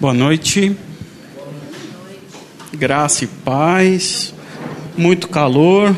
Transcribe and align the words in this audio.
Boa 0.00 0.12
noite. 0.12 0.76
Graça 2.72 3.22
e 3.22 3.28
paz. 3.28 4.34
Muito 4.98 5.28
calor. 5.28 5.96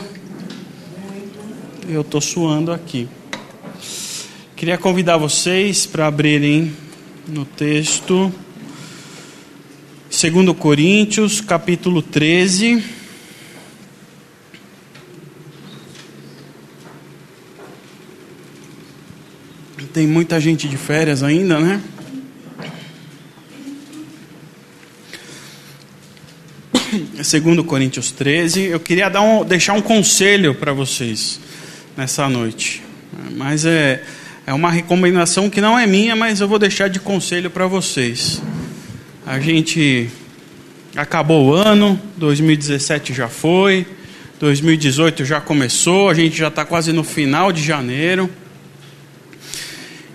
Eu 1.88 2.02
estou 2.02 2.20
suando 2.20 2.72
aqui. 2.72 3.08
Queria 4.54 4.76
convidar 4.76 5.16
vocês 5.16 5.86
para 5.86 6.06
abrirem 6.06 6.76
no 7.26 7.46
texto 7.46 8.30
2 10.10 10.56
Coríntios, 10.58 11.40
capítulo 11.40 12.02
13. 12.02 12.84
Tem 19.94 20.06
muita 20.06 20.38
gente 20.38 20.68
de 20.68 20.76
férias 20.76 21.22
ainda, 21.22 21.58
né? 21.58 21.82
Segundo 27.26 27.64
Coríntios 27.64 28.12
13, 28.12 28.66
eu 28.66 28.78
queria 28.78 29.08
dar 29.08 29.20
um, 29.20 29.44
deixar 29.44 29.72
um 29.72 29.82
conselho 29.82 30.54
para 30.54 30.72
vocês 30.72 31.40
nessa 31.96 32.28
noite. 32.28 32.84
Mas 33.32 33.66
é, 33.66 34.00
é 34.46 34.54
uma 34.54 34.70
recomendação 34.70 35.50
que 35.50 35.60
não 35.60 35.76
é 35.76 35.88
minha, 35.88 36.14
mas 36.14 36.40
eu 36.40 36.46
vou 36.46 36.56
deixar 36.56 36.86
de 36.86 37.00
conselho 37.00 37.50
para 37.50 37.66
vocês. 37.66 38.40
A 39.26 39.40
gente 39.40 40.08
acabou 40.94 41.46
o 41.46 41.52
ano, 41.52 42.00
2017 42.16 43.12
já 43.12 43.26
foi, 43.26 43.84
2018 44.38 45.24
já 45.24 45.40
começou, 45.40 46.08
a 46.08 46.14
gente 46.14 46.38
já 46.38 46.46
está 46.46 46.64
quase 46.64 46.92
no 46.92 47.02
final 47.02 47.50
de 47.50 47.60
janeiro. 47.60 48.30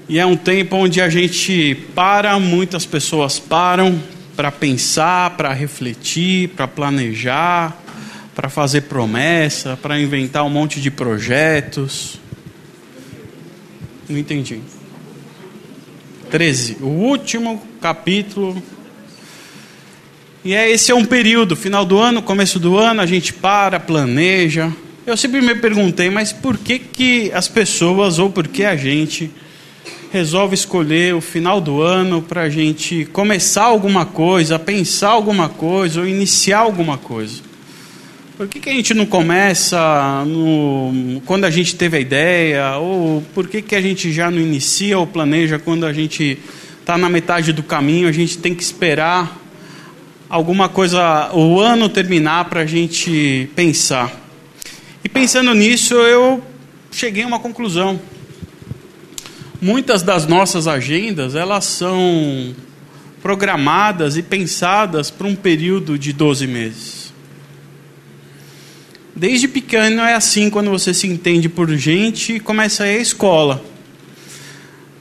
E 0.08 0.18
é 0.18 0.26
um 0.26 0.38
tempo 0.38 0.78
onde 0.78 1.02
a 1.02 1.10
gente 1.10 1.76
para, 1.94 2.40
muitas 2.40 2.86
pessoas 2.86 3.38
param 3.38 4.02
para 4.42 4.52
pensar, 4.52 5.38
para 5.38 5.54
refletir, 5.54 6.50
para 6.50 6.68
planejar, 6.68 7.80
para 8.34 8.50
fazer 8.50 8.82
promessa, 8.82 9.78
para 9.80 10.02
inventar 10.02 10.44
um 10.44 10.50
monte 10.50 10.82
de 10.82 10.90
projetos. 10.90 12.20
Não 14.10 14.18
entendi. 14.18 14.60
13, 16.32 16.78
o 16.82 16.88
último 16.88 17.62
capítulo. 17.80 18.60
E 20.44 20.56
é, 20.56 20.72
esse 20.72 20.92
é 20.92 20.96
um 20.96 21.06
período, 21.06 21.56
final 21.56 21.86
do 21.86 22.00
ano, 22.00 22.24
começo 22.24 22.58
do 22.58 22.80
ano, 22.80 23.00
a 23.00 23.06
gente 23.06 23.34
para, 23.34 23.80
planeja. 23.80 24.74
Eu 25.06 25.16
sempre 25.16 25.40
me 25.40 25.54
perguntei, 25.54 26.10
mas 26.10 26.34
por 26.34 26.58
que, 26.58 26.80
que 26.80 27.32
as 27.32 27.48
pessoas, 27.48 28.18
ou 28.18 28.32
por 28.32 28.48
que 28.48 28.66
a 28.66 28.76
gente 28.76 29.30
resolve 30.12 30.54
escolher 30.54 31.16
o 31.16 31.22
final 31.22 31.62
do 31.62 31.82
ano 31.82 32.22
para 32.22 32.42
a 32.42 32.50
gente 32.50 33.06
começar 33.14 33.64
alguma 33.64 34.06
coisa, 34.06 34.60
pensar 34.60 35.10
alguma 35.10 35.48
coisa 35.48 36.02
ou 36.02 36.08
iniciar 36.08 36.60
alguma 36.60 36.98
coisa? 36.98 37.42
Por 38.36 38.48
que, 38.48 38.60
que 38.60 38.70
a 38.70 38.74
gente 38.74 38.94
não 38.94 39.06
começa 39.06 40.26
no, 40.26 41.22
quando 41.26 41.46
a 41.46 41.50
gente 41.50 41.76
teve 41.76 41.96
a 41.96 42.00
ideia? 42.00 42.76
Ou 42.78 43.22
por 43.34 43.48
que, 43.48 43.62
que 43.62 43.74
a 43.74 43.80
gente 43.80 44.12
já 44.12 44.30
não 44.30 44.40
inicia 44.40 45.00
ou 45.00 45.08
planeja 45.08 45.58
quando 45.58 45.86
a 45.86 45.94
gente 45.94 46.38
está 46.80 46.98
na 46.98 47.08
metade 47.08 47.54
do 47.54 47.64
caminho? 47.64 48.10
A 48.10 48.12
gente 48.12 48.38
tem 48.38 48.54
que 48.54 48.64
esperar 48.64 49.40
alguma 50.28 50.68
coisa, 50.68 51.30
o 51.34 51.60
ano 51.60 51.88
terminar 51.88 52.46
para 52.50 52.62
a 52.62 52.66
gente 52.66 53.50
pensar. 53.56 54.12
E 55.04 55.08
pensando 55.08 55.54
nisso, 55.54 55.94
eu 55.94 56.44
cheguei 56.92 57.24
a 57.24 57.28
uma 57.28 57.40
conclusão 57.40 57.98
muitas 59.62 60.02
das 60.02 60.26
nossas 60.26 60.68
agendas 60.68 61.36
elas 61.36 61.66
são 61.66 62.56
programadas 63.22 64.18
e 64.18 64.24
pensadas 64.24 65.12
para 65.12 65.28
um 65.28 65.36
período 65.36 65.98
de 66.00 66.12
12 66.12 66.48
meses. 66.48 67.14
Desde 69.16 69.48
pequeno 69.48 70.02
é 70.02 70.16
assim 70.16 70.50
quando 70.50 70.72
você 70.72 70.94
se 70.94 71.06
entende 71.06 71.48
por 71.48 71.70
gente 71.78 72.34
e 72.34 72.40
começa 72.40 72.86
a 72.86 72.88
ir 72.88 72.98
à 72.98 73.02
escola. 73.02 73.64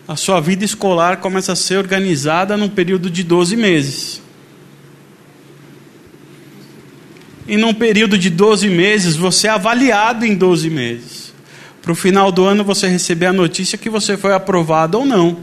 A 0.07 0.17
sua 0.17 0.41
vida 0.41 0.65
escolar 0.65 1.19
começa 1.19 1.53
a 1.53 1.57
ser 1.57 1.79
organizada 1.79 2.57
num 2.57 2.69
período 2.69 3.09
de 3.09 3.23
12 3.23 3.57
meses. 3.57 4.21
E 7.49 7.57
num 7.57 7.73
período 7.73 8.19
de 8.19 8.29
12 8.29 8.69
meses, 8.69 9.17
você 9.17 9.47
é 9.47 9.51
avaliado 9.51 10.27
em 10.27 10.35
12 10.35 10.69
meses 10.69 11.20
para 11.83 11.93
o 11.93 11.95
final 11.95 12.31
do 12.31 12.45
ano 12.45 12.63
você 12.63 12.87
receber 12.89 13.27
a 13.27 13.33
notícia 13.33 13.79
que 13.79 13.89
você 13.89 14.17
foi 14.17 14.35
aprovado 14.35 14.99
ou 14.99 15.07
não. 15.07 15.39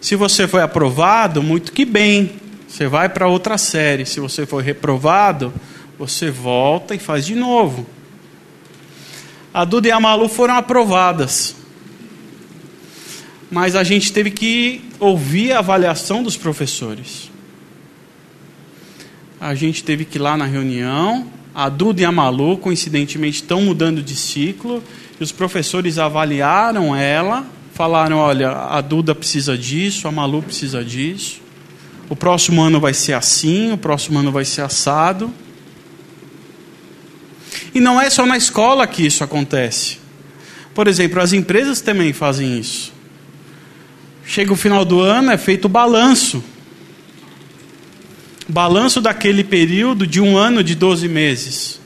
Se 0.00 0.14
você 0.14 0.46
foi 0.46 0.62
aprovado, 0.62 1.42
muito 1.42 1.72
que 1.72 1.84
bem, 1.84 2.32
você 2.68 2.86
vai 2.86 3.08
para 3.08 3.26
outra 3.26 3.58
série. 3.58 4.06
Se 4.06 4.20
você 4.20 4.46
foi 4.46 4.62
reprovado, 4.62 5.52
você 5.98 6.30
volta 6.30 6.94
e 6.94 6.98
faz 6.98 7.26
de 7.26 7.34
novo. 7.34 7.86
A 9.52 9.64
Duda 9.64 9.88
e 9.88 9.90
a 9.90 9.98
Malu 9.98 10.28
foram 10.28 10.54
aprovadas. 10.54 11.56
Mas 13.50 13.74
a 13.74 13.82
gente 13.82 14.12
teve 14.12 14.30
que 14.30 14.84
ouvir 15.00 15.52
a 15.52 15.60
avaliação 15.60 16.22
dos 16.22 16.36
professores. 16.36 17.30
A 19.40 19.54
gente 19.54 19.82
teve 19.82 20.04
que 20.04 20.18
ir 20.18 20.20
lá 20.20 20.36
na 20.36 20.44
reunião, 20.44 21.26
a 21.58 21.68
Duda 21.68 22.02
e 22.02 22.04
a 22.04 22.12
Malu, 22.12 22.56
coincidentemente, 22.56 23.42
estão 23.42 23.60
mudando 23.62 24.00
de 24.00 24.14
ciclo. 24.14 24.80
E 25.18 25.24
os 25.24 25.32
professores 25.32 25.98
avaliaram 25.98 26.94
ela, 26.94 27.44
falaram: 27.74 28.18
olha, 28.18 28.52
a 28.52 28.80
Duda 28.80 29.12
precisa 29.12 29.58
disso, 29.58 30.06
a 30.06 30.12
Malu 30.12 30.40
precisa 30.40 30.84
disso. 30.84 31.40
O 32.08 32.14
próximo 32.14 32.62
ano 32.62 32.78
vai 32.78 32.94
ser 32.94 33.14
assim, 33.14 33.72
o 33.72 33.76
próximo 33.76 34.20
ano 34.20 34.30
vai 34.30 34.44
ser 34.44 34.60
assado. 34.60 35.34
E 37.74 37.80
não 37.80 38.00
é 38.00 38.08
só 38.08 38.24
na 38.24 38.36
escola 38.36 38.86
que 38.86 39.04
isso 39.04 39.24
acontece. 39.24 39.98
Por 40.72 40.86
exemplo, 40.86 41.20
as 41.20 41.32
empresas 41.32 41.80
também 41.80 42.12
fazem 42.12 42.56
isso. 42.56 42.92
Chega 44.24 44.52
o 44.52 44.56
final 44.56 44.84
do 44.84 45.00
ano, 45.00 45.32
é 45.32 45.36
feito 45.36 45.64
o 45.64 45.68
balanço 45.68 46.40
balanço 48.48 49.00
daquele 49.00 49.44
período 49.44 50.06
de 50.06 50.20
um 50.20 50.36
ano 50.36 50.64
de 50.64 50.74
12 50.74 51.06
meses. 51.06 51.80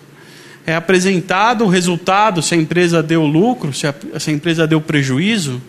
É 0.64 0.74
apresentado 0.74 1.64
o 1.64 1.68
resultado, 1.68 2.40
se 2.40 2.54
a 2.54 2.56
empresa 2.56 3.02
deu 3.02 3.26
lucro, 3.26 3.72
se 3.72 3.86
a, 3.86 3.94
se 4.18 4.30
a 4.30 4.32
empresa 4.32 4.66
deu 4.66 4.80
prejuízo. 4.80 5.60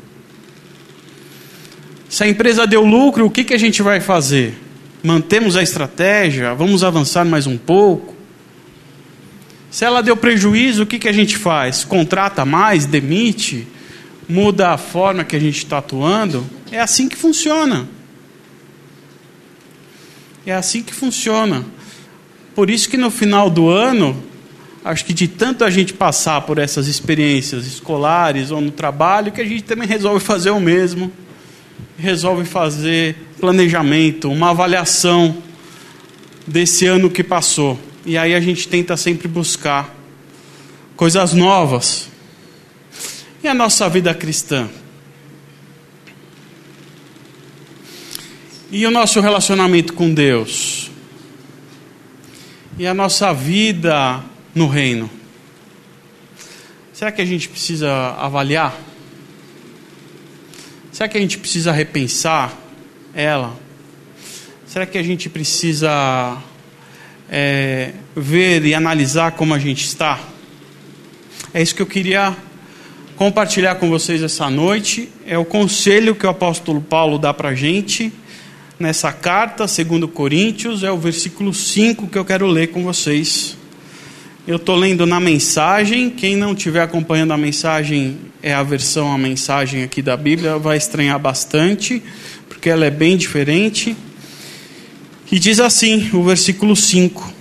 Se 2.07 2.23
a 2.23 2.27
empresa 2.27 2.67
deu 2.67 2.85
lucro, 2.85 3.25
o 3.25 3.31
que, 3.31 3.43
que 3.43 3.55
a 3.55 3.57
gente 3.57 3.81
vai 3.81 3.99
fazer? 3.99 4.55
Mantemos 5.01 5.57
a 5.57 5.63
estratégia? 5.63 6.53
Vamos 6.53 6.83
avançar 6.83 7.25
mais 7.25 7.47
um 7.47 7.57
pouco? 7.57 8.13
Se 9.71 9.83
ela 9.83 10.03
deu 10.03 10.15
prejuízo, 10.15 10.83
o 10.83 10.85
que, 10.85 10.99
que 10.99 11.09
a 11.09 11.11
gente 11.11 11.35
faz? 11.35 11.83
Contrata 11.83 12.45
mais, 12.45 12.85
demite, 12.85 13.67
muda 14.29 14.69
a 14.69 14.77
forma 14.77 15.23
que 15.23 15.35
a 15.35 15.39
gente 15.39 15.57
está 15.57 15.79
atuando? 15.79 16.45
É 16.71 16.79
assim 16.79 17.09
que 17.09 17.15
funciona. 17.15 17.87
É 20.45 20.53
assim 20.53 20.83
que 20.83 20.93
funciona. 20.93 21.65
Por 22.53 22.69
isso 22.69 22.89
que 22.89 22.97
no 22.97 23.09
final 23.09 23.49
do 23.49 23.69
ano, 23.69 24.21
acho 24.83 25.05
que 25.05 25.13
de 25.13 25.27
tanto 25.27 25.63
a 25.63 25.69
gente 25.69 25.93
passar 25.93 26.41
por 26.41 26.57
essas 26.57 26.87
experiências 26.87 27.65
escolares 27.65 28.51
ou 28.51 28.59
no 28.59 28.71
trabalho, 28.71 29.31
que 29.31 29.41
a 29.41 29.45
gente 29.45 29.63
também 29.63 29.87
resolve 29.87 30.19
fazer 30.23 30.49
o 30.51 30.59
mesmo. 30.59 31.11
Resolve 31.97 32.43
fazer 32.45 33.15
planejamento, 33.39 34.29
uma 34.29 34.49
avaliação 34.49 35.37
desse 36.45 36.85
ano 36.85 37.09
que 37.09 37.23
passou. 37.23 37.79
E 38.05 38.17
aí 38.17 38.33
a 38.33 38.39
gente 38.41 38.67
tenta 38.67 38.97
sempre 38.97 39.27
buscar 39.27 39.95
coisas 40.95 41.33
novas. 41.33 42.09
E 43.43 43.47
a 43.47 43.53
nossa 43.53 43.87
vida 43.89 44.13
cristã? 44.13 44.69
E 48.75 48.87
o 48.87 48.89
nosso 48.89 49.19
relacionamento 49.19 49.93
com 49.93 50.11
Deus? 50.11 50.89
E 52.75 52.87
a 52.87 52.93
nossa 52.95 53.31
vida 53.31 54.23
no 54.55 54.67
reino? 54.67 55.07
Será 56.91 57.11
que 57.11 57.21
a 57.21 57.25
gente 57.25 57.47
precisa 57.47 57.93
avaliar? 58.17 58.75
Será 60.91 61.07
que 61.07 61.15
a 61.15 61.21
gente 61.21 61.37
precisa 61.37 61.71
repensar 61.71 62.51
ela? 63.13 63.55
Será 64.65 64.87
que 64.87 64.97
a 64.97 65.03
gente 65.03 65.29
precisa 65.29 66.41
é, 67.29 67.91
ver 68.15 68.65
e 68.65 68.73
analisar 68.73 69.33
como 69.33 69.53
a 69.53 69.59
gente 69.59 69.85
está? 69.85 70.19
É 71.53 71.61
isso 71.61 71.75
que 71.75 71.81
eu 71.83 71.85
queria 71.85 72.35
compartilhar 73.17 73.75
com 73.75 73.87
vocês 73.87 74.23
essa 74.23 74.49
noite. 74.49 75.11
É 75.27 75.37
o 75.37 75.45
conselho 75.45 76.15
que 76.15 76.25
o 76.25 76.29
apóstolo 76.29 76.81
Paulo 76.81 77.19
dá 77.19 77.31
para 77.31 77.49
a 77.49 77.55
gente 77.55 78.11
nessa 78.79 79.11
carta, 79.11 79.67
segundo 79.67 80.07
Coríntios, 80.07 80.83
é 80.83 80.91
o 80.91 80.97
versículo 80.97 81.53
5 81.53 82.07
que 82.07 82.17
eu 82.17 82.25
quero 82.25 82.47
ler 82.47 82.67
com 82.67 82.83
vocês. 82.83 83.57
Eu 84.45 84.57
estou 84.57 84.75
lendo 84.75 85.05
na 85.05 85.19
mensagem, 85.19 86.09
quem 86.09 86.35
não 86.35 86.53
estiver 86.53 86.81
acompanhando 86.81 87.31
a 87.31 87.37
mensagem, 87.37 88.17
é 88.41 88.53
a 88.53 88.61
versão, 88.61 89.13
a 89.13 89.17
mensagem 89.17 89.83
aqui 89.83 90.01
da 90.01 90.17
Bíblia, 90.17 90.57
vai 90.57 90.75
estranhar 90.75 91.17
bastante, 91.17 92.03
porque 92.49 92.69
ela 92.69 92.85
é 92.85 92.91
bem 92.91 93.15
diferente. 93.15 93.95
E 95.31 95.39
diz 95.39 95.59
assim, 95.59 96.09
o 96.13 96.23
versículo 96.23 96.75
5: 96.75 97.33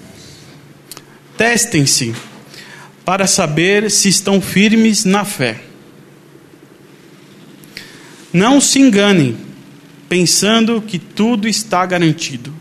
Testem-se 1.36 2.14
para 3.04 3.26
saber 3.26 3.90
se 3.90 4.08
estão 4.08 4.40
firmes 4.40 5.04
na 5.04 5.24
fé. 5.24 5.60
Não 8.32 8.60
se 8.60 8.78
enganem, 8.78 9.36
pensando 10.12 10.82
que 10.82 10.98
tudo 10.98 11.48
está 11.48 11.86
garantido. 11.86 12.52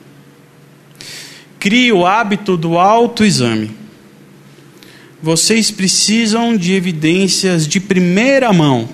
Crie 1.60 1.92
o 1.92 2.06
hábito 2.06 2.56
do 2.56 2.80
autoexame. 2.80 3.72
Vocês 5.22 5.70
precisam 5.70 6.56
de 6.56 6.72
evidências 6.72 7.68
de 7.68 7.82
primeira 7.82 8.54
mão, 8.54 8.88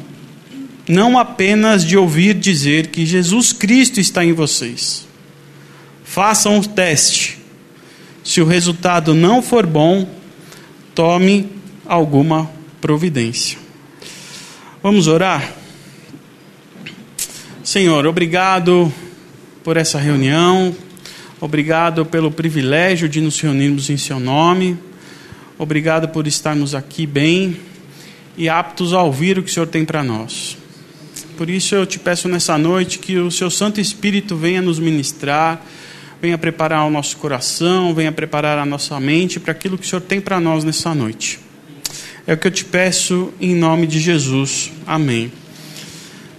não 0.90 1.20
apenas 1.20 1.86
de 1.86 1.96
ouvir 1.96 2.34
dizer 2.34 2.88
que 2.88 3.06
Jesus 3.06 3.54
Cristo 3.54 4.00
está 4.00 4.26
em 4.26 4.34
vocês. 4.34 5.06
Façam 6.04 6.58
o 6.58 6.68
teste. 6.68 7.38
Se 8.24 8.42
o 8.42 8.46
resultado 8.46 9.14
não 9.14 9.40
for 9.40 9.68
bom, 9.68 10.10
tome 10.96 11.48
alguma 11.86 12.50
providência. 12.82 13.60
Vamos 14.82 15.06
orar? 15.06 15.67
Senhor, 17.68 18.06
obrigado 18.06 18.90
por 19.62 19.76
essa 19.76 20.00
reunião, 20.00 20.74
obrigado 21.42 22.06
pelo 22.06 22.32
privilégio 22.32 23.10
de 23.10 23.20
nos 23.20 23.38
reunirmos 23.42 23.90
em 23.90 23.98
Seu 23.98 24.22
nome, 24.22 24.78
obrigado 25.58 26.08
por 26.08 26.28
estarmos 26.28 26.74
aqui 26.74 27.06
bem 27.06 27.58
e 28.38 28.48
aptos 28.48 28.94
a 28.94 29.04
ouvir 29.04 29.38
o 29.38 29.44
que 29.44 29.52
o 29.52 29.54
Senhor 29.54 29.68
tem 29.68 29.84
para 29.84 30.02
nós. 30.02 30.58
Por 31.36 31.50
isso 31.50 31.76
eu 31.76 31.86
te 31.86 32.00
peço 32.00 32.30
nessa 32.30 32.58
noite 32.58 33.00
que 33.00 33.18
o 33.18 33.30
Seu 33.30 33.50
Santo 33.50 33.82
Espírito 33.82 34.38
venha 34.38 34.62
nos 34.62 34.80
ministrar 34.80 35.62
venha 36.22 36.38
preparar 36.38 36.88
o 36.88 36.90
nosso 36.90 37.18
coração, 37.18 37.94
venha 37.94 38.14
preparar 38.14 38.58
a 38.58 38.66
nossa 38.66 38.98
mente 38.98 39.42
para 39.42 39.52
aquilo 39.52 39.78
que 39.78 39.86
o 39.86 39.90
Senhor 39.90 40.02
tem 40.02 40.22
para 40.22 40.40
nós 40.40 40.64
nessa 40.64 40.96
noite. 40.96 41.38
É 42.26 42.32
o 42.32 42.38
que 42.38 42.48
eu 42.48 42.52
te 42.52 42.64
peço 42.64 43.34
em 43.42 43.54
nome 43.54 43.86
de 43.86 44.00
Jesus. 44.00 44.72
Amém. 44.88 45.30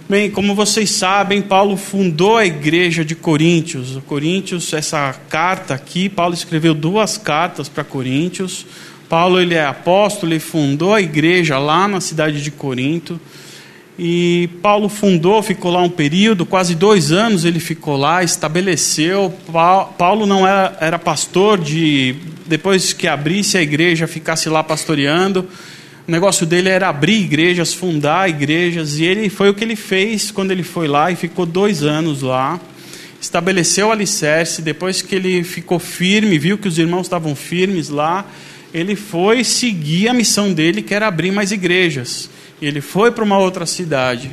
Bem, 0.09 0.31
como 0.31 0.55
vocês 0.55 0.89
sabem, 0.89 1.39
Paulo 1.39 1.77
fundou 1.77 2.35
a 2.35 2.43
igreja 2.43 3.05
de 3.05 3.13
Coríntios. 3.13 3.95
Coríntios, 4.07 4.73
essa 4.73 5.15
carta 5.29 5.75
aqui, 5.75 6.09
Paulo 6.09 6.33
escreveu 6.33 6.73
duas 6.73 7.15
cartas 7.15 7.69
para 7.69 7.83
Coríntios. 7.83 8.65
Paulo 9.07 9.39
ele 9.39 9.53
é 9.53 9.63
apóstolo, 9.63 10.31
ele 10.31 10.39
fundou 10.39 10.95
a 10.95 10.99
igreja 10.99 11.59
lá 11.59 11.87
na 11.87 12.01
cidade 12.01 12.41
de 12.41 12.49
Corinto. 12.49 13.21
E 13.99 14.49
Paulo 14.63 14.89
fundou, 14.89 15.43
ficou 15.43 15.71
lá 15.71 15.83
um 15.83 15.89
período, 15.91 16.43
quase 16.43 16.73
dois 16.73 17.11
anos 17.11 17.45
ele 17.45 17.59
ficou 17.59 17.95
lá, 17.95 18.23
estabeleceu. 18.23 19.31
Paulo 19.95 20.25
não 20.25 20.47
era, 20.47 20.75
era 20.81 20.97
pastor 20.97 21.59
de. 21.59 22.15
Depois 22.47 22.93
que 22.93 23.07
abrisse 23.07 23.59
a 23.59 23.61
igreja, 23.61 24.07
ficasse 24.07 24.49
lá 24.49 24.63
pastoreando. 24.63 25.47
O 26.09 26.11
negócio 26.11 26.43
dele 26.43 26.69
era 26.69 26.89
abrir 26.89 27.21
igrejas, 27.21 27.71
fundar 27.71 28.27
igrejas. 28.27 28.97
E 28.97 29.05
ele 29.05 29.29
foi 29.29 29.47
o 29.47 29.53
que 29.53 29.63
ele 29.63 29.75
fez 29.75 30.31
quando 30.31 30.49
ele 30.49 30.63
foi 30.63 30.87
lá 30.87 31.11
e 31.11 31.15
ficou 31.15 31.45
dois 31.45 31.83
anos 31.83 32.23
lá. 32.23 32.59
Estabeleceu 33.21 33.89
o 33.89 33.91
alicerce. 33.91 34.63
Depois 34.63 35.03
que 35.03 35.13
ele 35.13 35.43
ficou 35.43 35.77
firme, 35.77 36.39
viu 36.39 36.57
que 36.57 36.67
os 36.67 36.79
irmãos 36.79 37.03
estavam 37.03 37.35
firmes 37.35 37.89
lá, 37.89 38.25
ele 38.73 38.95
foi 38.95 39.43
seguir 39.43 40.09
a 40.09 40.13
missão 40.15 40.51
dele, 40.51 40.81
que 40.81 40.95
era 40.95 41.05
abrir 41.05 41.29
mais 41.29 41.51
igrejas. 41.51 42.27
E 42.59 42.65
ele 42.65 42.81
foi 42.81 43.11
para 43.11 43.23
uma 43.23 43.37
outra 43.37 43.67
cidade. 43.67 44.31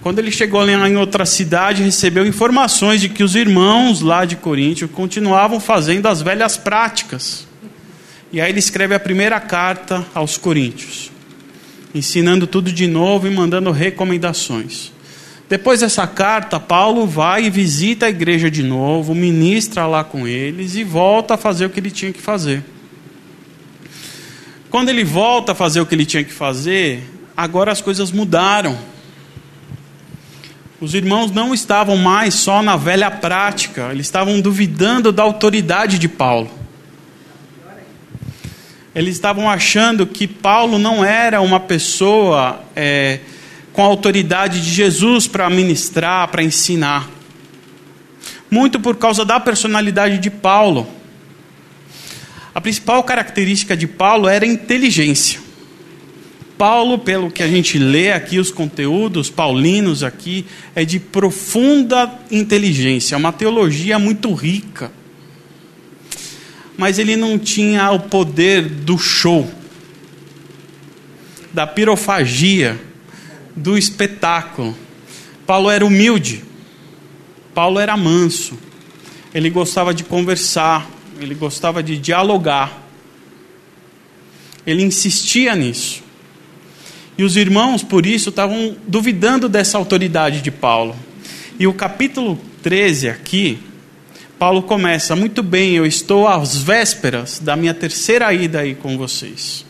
Quando 0.00 0.20
ele 0.20 0.30
chegou 0.30 0.64
lá 0.64 0.88
em 0.88 0.96
outra 0.96 1.26
cidade, 1.26 1.82
recebeu 1.82 2.26
informações 2.26 2.98
de 2.98 3.10
que 3.10 3.22
os 3.22 3.36
irmãos 3.36 4.00
lá 4.00 4.24
de 4.24 4.36
Coríntio 4.36 4.88
continuavam 4.88 5.60
fazendo 5.60 6.06
as 6.06 6.22
velhas 6.22 6.56
práticas. 6.56 7.49
E 8.32 8.40
aí 8.40 8.50
ele 8.50 8.60
escreve 8.60 8.94
a 8.94 9.00
primeira 9.00 9.40
carta 9.40 10.06
aos 10.14 10.38
Coríntios, 10.38 11.10
ensinando 11.92 12.46
tudo 12.46 12.72
de 12.72 12.86
novo 12.86 13.26
e 13.26 13.30
mandando 13.30 13.72
recomendações. 13.72 14.92
Depois 15.48 15.80
dessa 15.80 16.06
carta, 16.06 16.60
Paulo 16.60 17.08
vai 17.08 17.46
e 17.46 17.50
visita 17.50 18.06
a 18.06 18.08
igreja 18.08 18.48
de 18.48 18.62
novo, 18.62 19.16
ministra 19.16 19.84
lá 19.84 20.04
com 20.04 20.28
eles 20.28 20.76
e 20.76 20.84
volta 20.84 21.34
a 21.34 21.36
fazer 21.36 21.66
o 21.66 21.70
que 21.70 21.80
ele 21.80 21.90
tinha 21.90 22.12
que 22.12 22.22
fazer. 22.22 22.62
Quando 24.70 24.90
ele 24.90 25.02
volta 25.02 25.50
a 25.50 25.54
fazer 25.56 25.80
o 25.80 25.86
que 25.86 25.92
ele 25.92 26.06
tinha 26.06 26.22
que 26.22 26.32
fazer, 26.32 27.02
agora 27.36 27.72
as 27.72 27.80
coisas 27.80 28.12
mudaram. 28.12 28.78
Os 30.80 30.94
irmãos 30.94 31.32
não 31.32 31.52
estavam 31.52 31.96
mais 31.96 32.34
só 32.34 32.62
na 32.62 32.76
velha 32.76 33.10
prática, 33.10 33.88
eles 33.90 34.06
estavam 34.06 34.40
duvidando 34.40 35.10
da 35.10 35.24
autoridade 35.24 35.98
de 35.98 36.08
Paulo. 36.08 36.59
Eles 38.94 39.14
estavam 39.14 39.48
achando 39.48 40.06
que 40.06 40.26
Paulo 40.26 40.78
não 40.78 41.04
era 41.04 41.40
uma 41.40 41.60
pessoa 41.60 42.64
é, 42.74 43.20
com 43.72 43.82
a 43.82 43.86
autoridade 43.86 44.60
de 44.60 44.70
Jesus 44.70 45.26
para 45.26 45.48
ministrar, 45.48 46.26
para 46.28 46.42
ensinar. 46.42 47.08
Muito 48.50 48.80
por 48.80 48.96
causa 48.96 49.24
da 49.24 49.38
personalidade 49.38 50.18
de 50.18 50.28
Paulo. 50.28 50.88
A 52.52 52.60
principal 52.60 53.02
característica 53.04 53.76
de 53.76 53.86
Paulo 53.86 54.28
era 54.28 54.44
inteligência. 54.44 55.40
Paulo, 56.58 56.98
pelo 56.98 57.30
que 57.30 57.42
a 57.42 57.48
gente 57.48 57.78
lê 57.78 58.12
aqui, 58.12 58.38
os 58.38 58.50
conteúdos 58.50 59.30
paulinos 59.30 60.02
aqui, 60.02 60.44
é 60.74 60.84
de 60.84 60.98
profunda 60.98 62.12
inteligência, 62.30 63.16
uma 63.16 63.32
teologia 63.32 63.98
muito 63.98 64.34
rica. 64.34 64.92
Mas 66.80 66.98
ele 66.98 67.14
não 67.14 67.38
tinha 67.38 67.90
o 67.90 68.00
poder 68.00 68.62
do 68.62 68.96
show, 68.96 69.46
da 71.52 71.66
pirofagia, 71.66 72.80
do 73.54 73.76
espetáculo. 73.76 74.74
Paulo 75.46 75.68
era 75.68 75.84
humilde, 75.84 76.42
Paulo 77.54 77.78
era 77.78 77.94
manso, 77.98 78.58
ele 79.34 79.50
gostava 79.50 79.92
de 79.92 80.04
conversar, 80.04 80.90
ele 81.20 81.34
gostava 81.34 81.82
de 81.82 81.98
dialogar, 81.98 82.82
ele 84.66 84.82
insistia 84.82 85.54
nisso. 85.54 86.02
E 87.18 87.22
os 87.22 87.36
irmãos, 87.36 87.82
por 87.82 88.06
isso, 88.06 88.30
estavam 88.30 88.74
duvidando 88.88 89.50
dessa 89.50 89.76
autoridade 89.76 90.40
de 90.40 90.50
Paulo. 90.50 90.96
E 91.58 91.66
o 91.66 91.74
capítulo 91.74 92.40
13 92.62 93.10
aqui, 93.10 93.58
Paulo 94.40 94.62
começa: 94.62 95.14
Muito 95.14 95.42
bem, 95.42 95.74
eu 95.74 95.84
estou 95.84 96.26
às 96.26 96.56
vésperas 96.56 97.38
da 97.38 97.54
minha 97.54 97.74
terceira 97.74 98.32
ida 98.32 98.60
aí 98.60 98.74
com 98.74 98.96
vocês. 98.96 99.66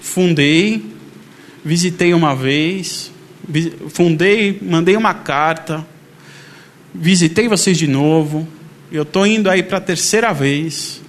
Fundei, 0.00 0.94
visitei 1.64 2.14
uma 2.14 2.36
vez, 2.36 3.10
fundei, 3.88 4.60
mandei 4.62 4.96
uma 4.96 5.12
carta, 5.12 5.84
visitei 6.94 7.48
vocês 7.48 7.76
de 7.76 7.88
novo. 7.88 8.46
Eu 8.92 9.02
estou 9.02 9.26
indo 9.26 9.50
aí 9.50 9.64
para 9.64 9.78
a 9.78 9.80
terceira 9.80 10.32
vez. 10.32 11.02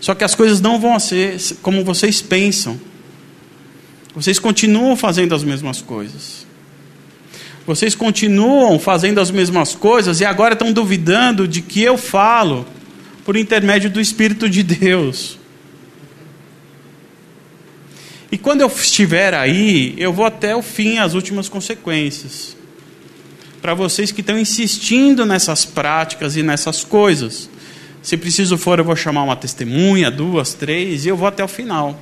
Só 0.00 0.16
que 0.16 0.24
as 0.24 0.34
coisas 0.34 0.60
não 0.60 0.80
vão 0.80 0.98
ser 0.98 1.38
como 1.62 1.84
vocês 1.84 2.20
pensam. 2.20 2.80
Vocês 4.12 4.40
continuam 4.40 4.96
fazendo 4.96 5.36
as 5.36 5.44
mesmas 5.44 5.80
coisas. 5.80 6.47
Vocês 7.68 7.94
continuam 7.94 8.78
fazendo 8.78 9.20
as 9.20 9.30
mesmas 9.30 9.74
coisas 9.74 10.22
e 10.22 10.24
agora 10.24 10.54
estão 10.54 10.72
duvidando 10.72 11.46
de 11.46 11.60
que 11.60 11.82
eu 11.82 11.98
falo 11.98 12.66
por 13.26 13.36
intermédio 13.36 13.90
do 13.90 14.00
Espírito 14.00 14.48
de 14.48 14.62
Deus. 14.62 15.38
E 18.32 18.38
quando 18.38 18.62
eu 18.62 18.68
estiver 18.68 19.34
aí, 19.34 19.94
eu 19.98 20.14
vou 20.14 20.24
até 20.24 20.56
o 20.56 20.62
fim, 20.62 20.96
as 20.96 21.12
últimas 21.12 21.46
consequências. 21.46 22.56
Para 23.60 23.74
vocês 23.74 24.10
que 24.10 24.22
estão 24.22 24.38
insistindo 24.38 25.26
nessas 25.26 25.66
práticas 25.66 26.36
e 26.38 26.42
nessas 26.42 26.82
coisas. 26.84 27.50
Se 28.00 28.16
preciso 28.16 28.56
for, 28.56 28.78
eu 28.78 28.84
vou 28.86 28.96
chamar 28.96 29.24
uma 29.24 29.36
testemunha, 29.36 30.10
duas, 30.10 30.54
três, 30.54 31.04
e 31.04 31.10
eu 31.10 31.18
vou 31.18 31.28
até 31.28 31.44
o 31.44 31.48
final. 31.48 32.00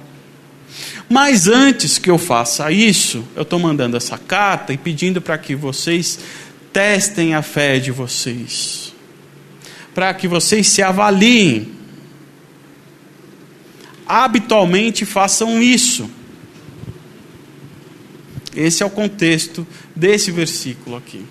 Mas 1.09 1.47
antes 1.47 1.99
que 1.99 2.11
eu 2.11 2.19
faça 2.19 2.71
isso, 2.71 3.25
eu 3.35 3.43
estou 3.43 3.59
mandando 3.59 3.97
essa 3.97 4.19
carta 4.19 4.73
e 4.73 4.77
pedindo 4.77 5.21
para 5.21 5.39
que 5.39 5.55
vocês 5.55 6.19
testem 6.73 7.35
a 7.35 7.43
fé 7.43 7.79
de 7.79 7.91
vocês, 7.91 8.93
para 9.95 10.13
que 10.13 10.29
vocês 10.29 10.67
se 10.67 10.83
avaliem. 10.83 11.73
Habitualmente 14.07 15.05
façam 15.05 15.63
isso. 15.63 16.11
Esse 18.55 18.83
é 18.83 18.87
o 18.87 18.91
contexto 18.91 19.67
desse 19.95 20.31
versículo 20.31 20.97
aqui. 20.97 21.25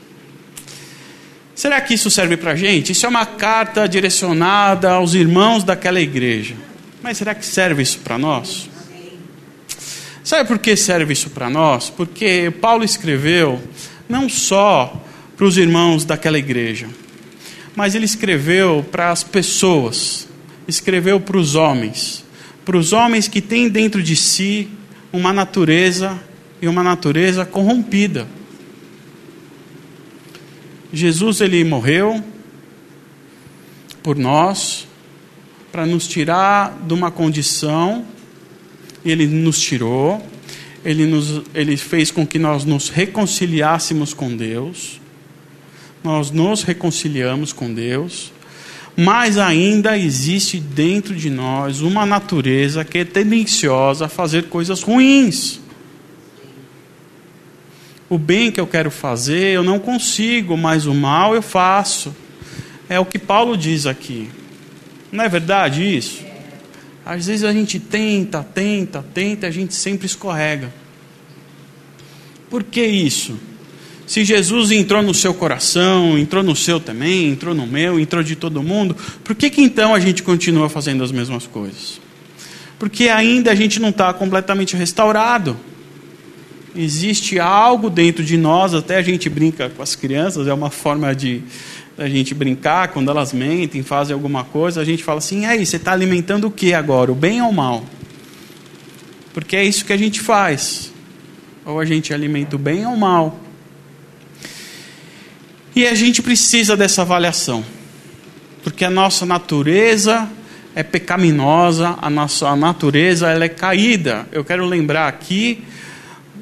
Será 1.55 1.79
que 1.79 1.93
isso 1.93 2.11
serve 2.11 2.35
para 2.37 2.51
a 2.51 2.55
gente? 2.55 2.91
Isso 2.91 3.05
é 3.05 3.09
uma 3.09 3.25
carta 3.25 3.87
direcionada 3.87 4.91
aos 4.91 5.13
irmãos 5.13 5.63
daquela 5.63 6.01
igreja. 6.01 6.55
Mas 7.01 7.17
será 7.17 7.33
que 7.33 7.45
serve 7.45 7.81
isso 7.81 7.99
para 7.99 8.17
nós? 8.17 8.69
Sabe 10.35 10.49
por 10.49 10.59
que 10.59 10.75
serve 10.75 11.13
isso 11.13 11.29
para 11.29 11.49
nós? 11.49 11.89
Porque 11.89 12.51
Paulo 12.59 12.83
escreveu 12.83 13.57
não 14.09 14.27
só 14.27 15.01
para 15.37 15.45
os 15.45 15.57
irmãos 15.57 16.03
daquela 16.03 16.37
igreja. 16.37 16.89
Mas 17.73 17.95
ele 17.95 18.03
escreveu 18.03 18.85
para 18.91 19.11
as 19.11 19.23
pessoas, 19.23 20.27
escreveu 20.67 21.21
para 21.21 21.37
os 21.37 21.55
homens, 21.55 22.25
para 22.65 22.75
os 22.75 22.91
homens 22.91 23.29
que 23.29 23.39
têm 23.39 23.69
dentro 23.69 24.03
de 24.03 24.13
si 24.13 24.67
uma 25.13 25.31
natureza 25.31 26.19
e 26.61 26.67
uma 26.67 26.83
natureza 26.83 27.45
corrompida. 27.45 28.27
Jesus 30.91 31.39
ele 31.39 31.63
morreu 31.63 32.21
por 34.03 34.17
nós 34.17 34.85
para 35.71 35.85
nos 35.85 36.05
tirar 36.05 36.77
de 36.85 36.93
uma 36.93 37.09
condição, 37.09 38.05
ele 39.05 39.27
nos 39.27 39.59
tirou, 39.59 40.25
ele, 40.83 41.05
nos, 41.05 41.41
ele 41.53 41.77
fez 41.77 42.11
com 42.11 42.25
que 42.25 42.39
nós 42.39 42.65
nos 42.65 42.89
reconciliássemos 42.89 44.13
com 44.13 44.35
Deus, 44.35 44.99
nós 46.03 46.31
nos 46.31 46.63
reconciliamos 46.63 47.53
com 47.53 47.73
Deus, 47.73 48.31
mas 48.95 49.37
ainda 49.37 49.97
existe 49.97 50.59
dentro 50.59 51.15
de 51.15 51.29
nós 51.29 51.81
uma 51.81 52.05
natureza 52.05 52.85
que 52.85 52.99
é 52.99 53.05
tendenciosa 53.05 54.05
a 54.05 54.09
fazer 54.09 54.45
coisas 54.45 54.81
ruins. 54.81 55.59
O 58.07 58.17
bem 58.17 58.51
que 58.51 58.59
eu 58.59 58.67
quero 58.67 58.91
fazer 58.91 59.55
eu 59.55 59.63
não 59.63 59.79
consigo, 59.79 60.55
mas 60.55 60.85
o 60.85 60.93
mal 60.93 61.35
eu 61.35 61.41
faço. 61.41 62.15
É 62.87 62.99
o 62.99 63.05
que 63.05 63.17
Paulo 63.17 63.57
diz 63.57 63.85
aqui. 63.87 64.29
Não 65.11 65.23
é 65.23 65.29
verdade 65.29 65.83
isso? 65.83 66.23
Às 67.05 67.27
vezes 67.27 67.43
a 67.43 67.53
gente 67.53 67.79
tenta, 67.79 68.43
tenta, 68.43 69.05
tenta, 69.13 69.45
a 69.45 69.51
gente 69.51 69.75
sempre 69.75 70.07
escorrega. 70.07 70.73
Por 72.49 72.63
que 72.63 72.83
isso? 72.83 73.37
Se 74.07 74.23
Jesus 74.23 74.71
entrou 74.71 75.03
no 75.03 75.13
seu 75.13 75.33
coração, 75.33 76.17
entrou 76.17 76.43
no 76.43 76.55
seu 76.55 76.79
também, 76.79 77.29
entrou 77.29 77.53
no 77.53 77.67
meu, 77.67 77.99
entrou 77.99 78.23
de 78.23 78.35
todo 78.35 78.61
mundo, 78.61 78.95
por 79.23 79.35
que, 79.35 79.49
que 79.49 79.61
então 79.61 79.93
a 79.93 79.99
gente 79.99 80.23
continua 80.23 80.69
fazendo 80.69 81.03
as 81.03 81.11
mesmas 81.11 81.45
coisas? 81.47 81.99
Porque 82.77 83.09
ainda 83.09 83.51
a 83.51 83.55
gente 83.55 83.79
não 83.79 83.89
está 83.89 84.13
completamente 84.13 84.75
restaurado. 84.75 85.57
Existe 86.75 87.39
algo 87.39 87.89
dentro 87.89 88.23
de 88.23 88.37
nós, 88.37 88.73
até 88.73 88.97
a 88.97 89.01
gente 89.01 89.29
brinca 89.29 89.69
com 89.69 89.81
as 89.81 89.95
crianças, 89.95 90.47
é 90.47 90.53
uma 90.53 90.69
forma 90.69 91.15
de 91.15 91.41
a 91.97 92.09
gente 92.09 92.33
brincar 92.33 92.89
quando 92.89 93.09
elas 93.09 93.31
mentem, 93.31 93.81
fazem 93.81 94.13
alguma 94.13 94.43
coisa, 94.43 94.81
a 94.81 94.85
gente 94.85 95.03
fala 95.03 95.19
assim: 95.19 95.45
aí, 95.45 95.65
você 95.65 95.77
está 95.77 95.91
alimentando 95.91 96.47
o 96.47 96.51
que 96.51 96.73
agora, 96.73 97.11
o 97.11 97.15
bem 97.15 97.41
ou 97.41 97.49
o 97.49 97.53
mal? 97.53 97.83
Porque 99.33 99.55
é 99.55 99.63
isso 99.63 99.85
que 99.85 99.93
a 99.93 99.97
gente 99.97 100.21
faz. 100.21 100.91
Ou 101.65 101.79
a 101.79 101.85
gente 101.85 102.13
alimenta 102.13 102.55
o 102.55 102.59
bem 102.59 102.85
ou 102.85 102.93
o 102.93 102.99
mal. 102.99 103.39
E 105.75 105.85
a 105.85 105.93
gente 105.93 106.21
precisa 106.21 106.77
dessa 106.77 107.01
avaliação, 107.01 107.63
porque 108.63 108.85
a 108.85 108.89
nossa 108.89 109.25
natureza 109.25 110.29
é 110.73 110.83
pecaminosa, 110.83 111.97
a 112.01 112.09
nossa 112.09 112.55
natureza 112.55 113.29
ela 113.29 113.43
é 113.45 113.49
caída. 113.49 114.25
Eu 114.31 114.45
quero 114.45 114.65
lembrar 114.65 115.07
aqui 115.07 115.63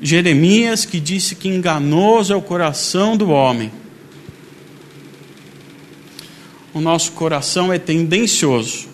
Jeremias 0.02 0.86
que 0.86 1.00
disse 1.00 1.34
que 1.34 1.48
enganoso 1.48 2.34
é 2.34 2.36
o 2.36 2.42
coração 2.42 3.16
do 3.16 3.30
homem. 3.30 3.72
O 6.74 6.82
nosso 6.82 7.12
coração 7.12 7.72
é 7.72 7.78
tendencioso. 7.78 8.88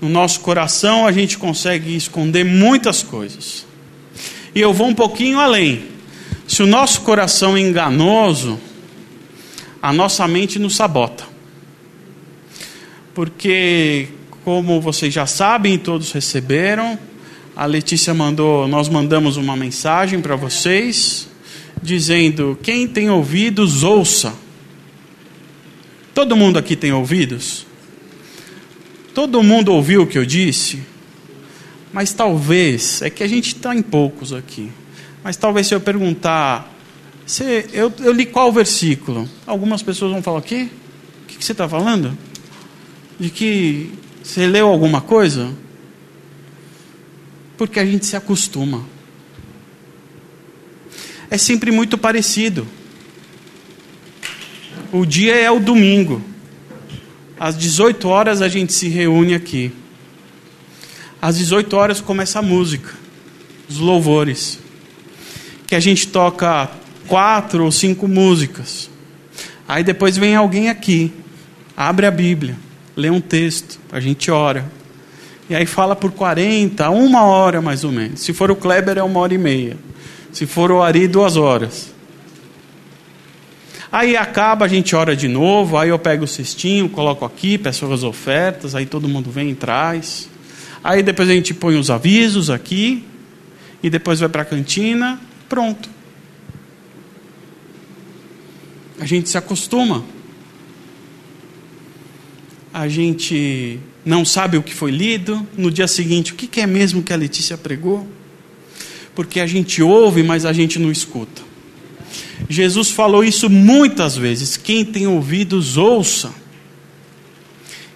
No 0.00 0.08
nosso 0.08 0.40
coração 0.40 1.06
a 1.06 1.12
gente 1.12 1.38
consegue 1.38 1.94
esconder 1.94 2.44
muitas 2.44 3.02
coisas. 3.02 3.66
E 4.54 4.60
eu 4.60 4.72
vou 4.72 4.88
um 4.88 4.94
pouquinho 4.94 5.38
além. 5.38 5.84
Se 6.48 6.62
o 6.62 6.66
nosso 6.66 7.02
coração 7.02 7.56
é 7.56 7.60
enganoso, 7.60 8.58
a 9.80 9.92
nossa 9.92 10.26
mente 10.26 10.58
nos 10.58 10.74
sabota. 10.74 11.24
Porque, 13.14 14.08
como 14.44 14.80
vocês 14.80 15.12
já 15.12 15.26
sabem, 15.26 15.78
todos 15.78 16.10
receberam, 16.10 16.98
a 17.54 17.66
Letícia 17.66 18.12
mandou, 18.12 18.66
nós 18.66 18.88
mandamos 18.88 19.36
uma 19.36 19.56
mensagem 19.56 20.20
para 20.20 20.34
vocês, 20.34 21.28
dizendo: 21.82 22.58
quem 22.62 22.88
tem 22.88 23.10
ouvidos, 23.10 23.84
ouça. 23.84 24.32
Todo 26.14 26.36
mundo 26.36 26.58
aqui 26.58 26.76
tem 26.76 26.92
ouvidos? 26.92 27.66
Todo 29.14 29.42
mundo 29.42 29.72
ouviu 29.72 30.02
o 30.02 30.06
que 30.06 30.18
eu 30.18 30.24
disse? 30.24 30.82
Mas 31.92 32.12
talvez, 32.12 33.02
é 33.02 33.10
que 33.10 33.22
a 33.22 33.28
gente 33.28 33.54
está 33.54 33.74
em 33.74 33.82
poucos 33.82 34.32
aqui. 34.32 34.70
Mas 35.22 35.36
talvez 35.36 35.66
se 35.66 35.74
eu 35.74 35.80
perguntar 35.80 36.70
você, 37.30 37.68
eu, 37.72 37.92
eu, 38.00 38.12
li 38.12 38.26
qual 38.26 38.52
versículo? 38.52 39.28
Algumas 39.46 39.84
pessoas 39.84 40.10
vão 40.10 40.20
falar: 40.20 40.38
o 40.38 40.42
quê? 40.42 40.68
O 41.22 41.26
que, 41.28 41.38
que 41.38 41.44
você 41.44 41.52
está 41.52 41.68
falando? 41.68 42.18
De 43.20 43.30
que 43.30 43.92
você 44.20 44.48
leu 44.48 44.66
alguma 44.66 45.00
coisa? 45.00 45.48
Porque 47.56 47.78
a 47.78 47.86
gente 47.86 48.04
se 48.04 48.16
acostuma. 48.16 48.84
É 51.30 51.38
sempre 51.38 51.70
muito 51.70 51.96
parecido. 51.96 52.66
O 54.92 55.06
dia 55.06 55.36
é 55.36 55.48
o 55.50 55.60
domingo. 55.60 56.20
Às 57.38 57.56
18 57.56 58.08
horas 58.08 58.42
a 58.42 58.48
gente 58.48 58.72
se 58.72 58.88
reúne 58.88 59.34
aqui. 59.34 59.72
Às 61.22 61.38
18 61.38 61.76
horas 61.76 62.00
começa 62.00 62.40
a 62.40 62.42
música, 62.42 62.92
os 63.68 63.78
louvores. 63.78 64.58
Que 65.66 65.76
a 65.76 65.80
gente 65.80 66.08
toca 66.08 66.68
quatro 67.06 67.64
ou 67.64 67.70
cinco 67.70 68.08
músicas. 68.08 68.90
Aí 69.68 69.84
depois 69.84 70.16
vem 70.16 70.34
alguém 70.34 70.68
aqui, 70.68 71.12
abre 71.76 72.06
a 72.06 72.10
Bíblia, 72.10 72.56
lê 72.96 73.10
um 73.10 73.20
texto, 73.20 73.78
a 73.92 74.00
gente 74.00 74.28
ora. 74.28 74.64
E 75.48 75.54
aí 75.54 75.66
fala 75.66 75.94
por 75.94 76.10
40, 76.10 76.90
uma 76.90 77.22
hora 77.22 77.62
mais 77.62 77.84
ou 77.84 77.92
menos. 77.92 78.20
Se 78.20 78.32
for 78.32 78.50
o 78.50 78.56
Kleber, 78.56 78.98
é 78.98 79.02
uma 79.02 79.20
hora 79.20 79.34
e 79.34 79.38
meia. 79.38 79.76
Se 80.32 80.46
for 80.46 80.72
o 80.72 80.82
Ari, 80.82 81.06
duas 81.06 81.36
horas. 81.36 81.92
Aí 83.92 84.16
acaba, 84.16 84.66
a 84.66 84.68
gente 84.68 84.94
ora 84.94 85.16
de 85.16 85.26
novo, 85.26 85.76
aí 85.76 85.88
eu 85.88 85.98
pego 85.98 86.24
o 86.24 86.28
cestinho, 86.28 86.88
coloco 86.88 87.24
aqui, 87.24 87.58
peço 87.58 87.92
as 87.92 88.04
ofertas, 88.04 88.74
aí 88.74 88.86
todo 88.86 89.08
mundo 89.08 89.30
vem 89.30 89.50
e 89.50 89.54
traz. 89.54 90.28
Aí 90.82 91.02
depois 91.02 91.28
a 91.28 91.32
gente 91.32 91.52
põe 91.52 91.76
os 91.76 91.90
avisos 91.90 92.50
aqui, 92.50 93.04
e 93.82 93.90
depois 93.90 94.20
vai 94.20 94.28
para 94.28 94.42
a 94.42 94.44
cantina, 94.44 95.20
pronto. 95.48 95.88
A 99.00 99.06
gente 99.06 99.28
se 99.28 99.38
acostuma. 99.38 100.04
A 102.72 102.86
gente 102.86 103.80
não 104.04 104.24
sabe 104.24 104.56
o 104.56 104.62
que 104.62 104.74
foi 104.74 104.90
lido. 104.90 105.44
No 105.56 105.70
dia 105.70 105.88
seguinte, 105.88 106.32
o 106.32 106.36
que 106.36 106.60
é 106.60 106.66
mesmo 106.66 107.02
que 107.02 107.12
a 107.12 107.16
Letícia 107.16 107.56
pregou? 107.56 108.06
Porque 109.14 109.40
a 109.40 109.46
gente 109.46 109.82
ouve, 109.82 110.22
mas 110.22 110.44
a 110.44 110.52
gente 110.52 110.78
não 110.78 110.92
escuta. 110.92 111.49
Jesus 112.50 112.90
falou 112.90 113.22
isso 113.22 113.48
muitas 113.48 114.16
vezes. 114.16 114.56
Quem 114.56 114.84
tem 114.84 115.06
ouvidos, 115.06 115.76
ouça. 115.76 116.34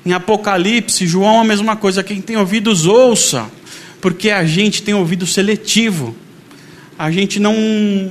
Em 0.07 0.13
Apocalipse, 0.13 1.09
João 1.09 1.41
a 1.41 1.45
mesma 1.45 1.75
coisa. 1.75 2.05
Quem 2.05 2.21
tem 2.21 2.37
ouvidos, 2.37 2.87
ouça. 2.87 3.51
Porque 4.01 4.31
a 4.31 4.45
gente 4.45 4.81
tem 4.81 4.95
ouvido 4.95 5.27
seletivo. 5.27 6.15
A 6.97 7.11
gente 7.11 7.41
não 7.41 7.57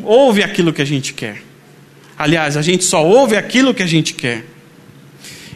ouve 0.04 0.44
aquilo 0.44 0.74
que 0.74 0.82
a 0.82 0.86
gente 0.86 1.14
quer. 1.14 1.42
Aliás, 2.18 2.58
a 2.58 2.62
gente 2.62 2.84
só 2.84 3.02
ouve 3.06 3.38
aquilo 3.38 3.74
que 3.74 3.82
a 3.82 3.88
gente 3.88 4.14
quer. 4.14 4.46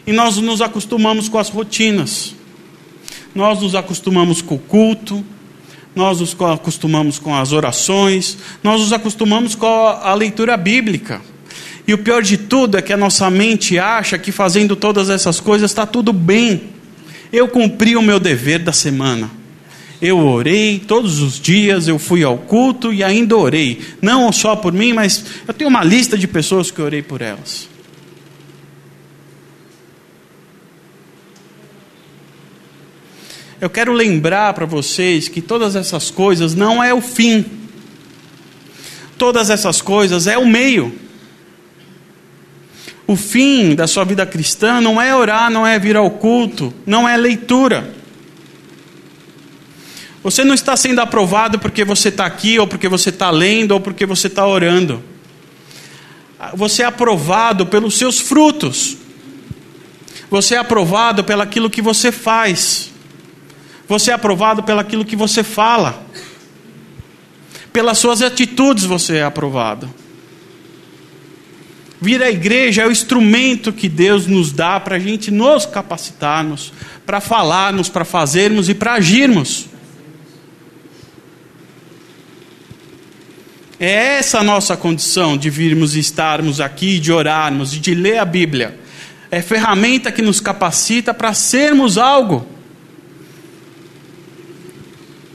E 0.06 0.12
nós 0.12 0.38
nos 0.38 0.62
acostumamos 0.62 1.28
com 1.28 1.36
as 1.36 1.50
rotinas. 1.50 2.34
Nós 3.34 3.60
nos 3.60 3.74
acostumamos 3.74 4.40
com 4.40 4.54
o 4.54 4.58
culto, 4.58 5.22
nós 5.98 6.20
nos 6.20 6.36
acostumamos 6.40 7.18
com 7.18 7.34
as 7.34 7.52
orações, 7.52 8.38
nós 8.62 8.80
nos 8.80 8.92
acostumamos 8.92 9.56
com 9.56 9.66
a 9.66 10.14
leitura 10.14 10.56
bíblica. 10.56 11.20
E 11.88 11.92
o 11.92 11.98
pior 11.98 12.22
de 12.22 12.36
tudo 12.36 12.78
é 12.78 12.82
que 12.82 12.92
a 12.92 12.96
nossa 12.96 13.28
mente 13.28 13.78
acha 13.78 14.16
que 14.16 14.30
fazendo 14.30 14.76
todas 14.76 15.10
essas 15.10 15.40
coisas 15.40 15.70
está 15.70 15.84
tudo 15.84 16.12
bem. 16.12 16.62
Eu 17.32 17.48
cumpri 17.48 17.96
o 17.96 18.02
meu 18.02 18.20
dever 18.20 18.60
da 18.60 18.72
semana. 18.72 19.28
Eu 20.00 20.18
orei 20.24 20.78
todos 20.78 21.20
os 21.20 21.40
dias, 21.40 21.88
eu 21.88 21.98
fui 21.98 22.22
ao 22.22 22.38
culto 22.38 22.92
e 22.92 23.02
ainda 23.02 23.36
orei. 23.36 23.80
Não 24.00 24.30
só 24.30 24.54
por 24.54 24.72
mim, 24.72 24.92
mas 24.92 25.24
eu 25.48 25.52
tenho 25.52 25.68
uma 25.68 25.82
lista 25.82 26.16
de 26.16 26.28
pessoas 26.28 26.70
que 26.70 26.80
orei 26.80 27.02
por 27.02 27.20
elas. 27.20 27.68
Eu 33.60 33.68
quero 33.68 33.92
lembrar 33.92 34.54
para 34.54 34.66
vocês 34.66 35.26
que 35.26 35.42
todas 35.42 35.74
essas 35.74 36.10
coisas 36.10 36.54
não 36.54 36.82
é 36.82 36.94
o 36.94 37.00
fim. 37.00 37.44
Todas 39.16 39.50
essas 39.50 39.82
coisas 39.82 40.28
é 40.28 40.38
o 40.38 40.46
meio. 40.46 40.96
O 43.04 43.16
fim 43.16 43.74
da 43.74 43.88
sua 43.88 44.04
vida 44.04 44.24
cristã 44.24 44.80
não 44.80 45.02
é 45.02 45.14
orar, 45.14 45.50
não 45.50 45.66
é 45.66 45.76
vir 45.78 45.96
ao 45.96 46.10
culto, 46.10 46.72
não 46.86 47.08
é 47.08 47.16
leitura. 47.16 47.92
Você 50.22 50.44
não 50.44 50.54
está 50.54 50.76
sendo 50.76 51.00
aprovado 51.00 51.58
porque 51.58 51.84
você 51.84 52.10
está 52.10 52.26
aqui, 52.26 52.58
ou 52.58 52.66
porque 52.66 52.88
você 52.88 53.08
está 53.08 53.30
lendo, 53.30 53.72
ou 53.72 53.80
porque 53.80 54.06
você 54.06 54.28
está 54.28 54.46
orando. 54.46 55.02
Você 56.54 56.82
é 56.82 56.86
aprovado 56.86 57.66
pelos 57.66 57.96
seus 57.96 58.20
frutos. 58.20 58.96
Você 60.30 60.54
é 60.54 60.58
aprovado 60.58 61.24
pelaquilo 61.24 61.70
que 61.70 61.82
você 61.82 62.12
faz. 62.12 62.92
Você 63.88 64.10
é 64.10 64.14
aprovado 64.14 64.62
pelaquilo 64.62 65.04
que 65.04 65.16
você 65.16 65.42
fala. 65.42 66.04
Pelas 67.72 67.98
suas 67.98 68.20
atitudes 68.20 68.84
você 68.84 69.16
é 69.16 69.24
aprovado. 69.24 69.92
Vir 72.00 72.22
à 72.22 72.30
igreja 72.30 72.82
é 72.82 72.86
o 72.86 72.92
instrumento 72.92 73.72
que 73.72 73.88
Deus 73.88 74.26
nos 74.26 74.52
dá 74.52 74.78
para 74.78 74.96
a 74.96 74.98
gente 74.98 75.30
nos 75.30 75.66
capacitarmos, 75.66 76.72
para 77.04 77.20
falarmos, 77.20 77.88
para 77.88 78.04
fazermos 78.04 78.68
e 78.68 78.74
para 78.74 78.92
agirmos. 78.94 79.66
É 83.80 84.18
essa 84.18 84.40
a 84.40 84.44
nossa 84.44 84.76
condição 84.76 85.36
de 85.36 85.50
virmos 85.50 85.96
e 85.96 86.00
estarmos 86.00 86.60
aqui, 86.60 86.98
de 86.98 87.12
orarmos 87.12 87.74
e 87.74 87.78
de 87.78 87.94
ler 87.94 88.18
a 88.18 88.24
Bíblia. 88.24 88.78
É 89.30 89.40
ferramenta 89.40 90.12
que 90.12 90.22
nos 90.22 90.40
capacita 90.40 91.14
para 91.14 91.32
sermos 91.32 91.96
algo. 91.96 92.57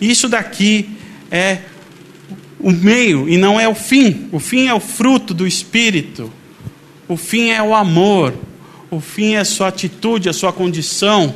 Isso 0.03 0.27
daqui 0.27 0.89
é 1.31 1.59
o 2.59 2.71
meio 2.71 3.29
e 3.29 3.37
não 3.37 3.57
é 3.57 3.69
o 3.69 3.73
fim. 3.73 4.27
O 4.33 4.39
fim 4.39 4.67
é 4.67 4.73
o 4.73 4.79
fruto 4.79 5.33
do 5.33 5.47
Espírito. 5.47 6.29
O 7.07 7.15
fim 7.15 7.51
é 7.51 7.63
o 7.63 7.73
amor. 7.73 8.33
O 8.91 8.99
fim 8.99 9.35
é 9.35 9.39
a 9.39 9.45
sua 9.45 9.69
atitude, 9.69 10.27
a 10.27 10.33
sua 10.33 10.51
condição, 10.51 11.33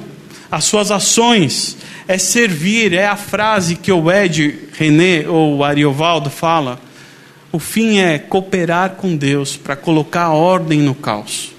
as 0.51 0.65
suas 0.65 0.91
ações. 0.91 1.77
É 2.09 2.17
servir, 2.17 2.91
é 2.91 3.07
a 3.07 3.15
frase 3.15 3.75
que 3.77 3.91
o 3.91 4.11
Ed 4.11 4.67
René 4.73 5.27
ou 5.27 5.57
o 5.57 5.63
Ariovaldo 5.63 6.29
fala. 6.29 6.77
O 7.53 7.59
fim 7.59 7.99
é 7.99 8.19
cooperar 8.19 8.91
com 8.91 9.15
Deus 9.15 9.55
para 9.55 9.77
colocar 9.77 10.31
ordem 10.31 10.81
no 10.81 10.93
caos. 10.93 11.56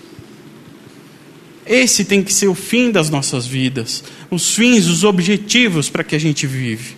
Esse 1.68 2.04
tem 2.04 2.22
que 2.22 2.32
ser 2.32 2.48
o 2.48 2.54
fim 2.54 2.90
das 2.90 3.10
nossas 3.10 3.46
vidas, 3.46 4.02
os 4.30 4.54
fins, 4.54 4.86
os 4.86 5.04
objetivos 5.04 5.90
para 5.90 6.02
que 6.02 6.16
a 6.16 6.18
gente 6.18 6.46
vive. 6.46 6.96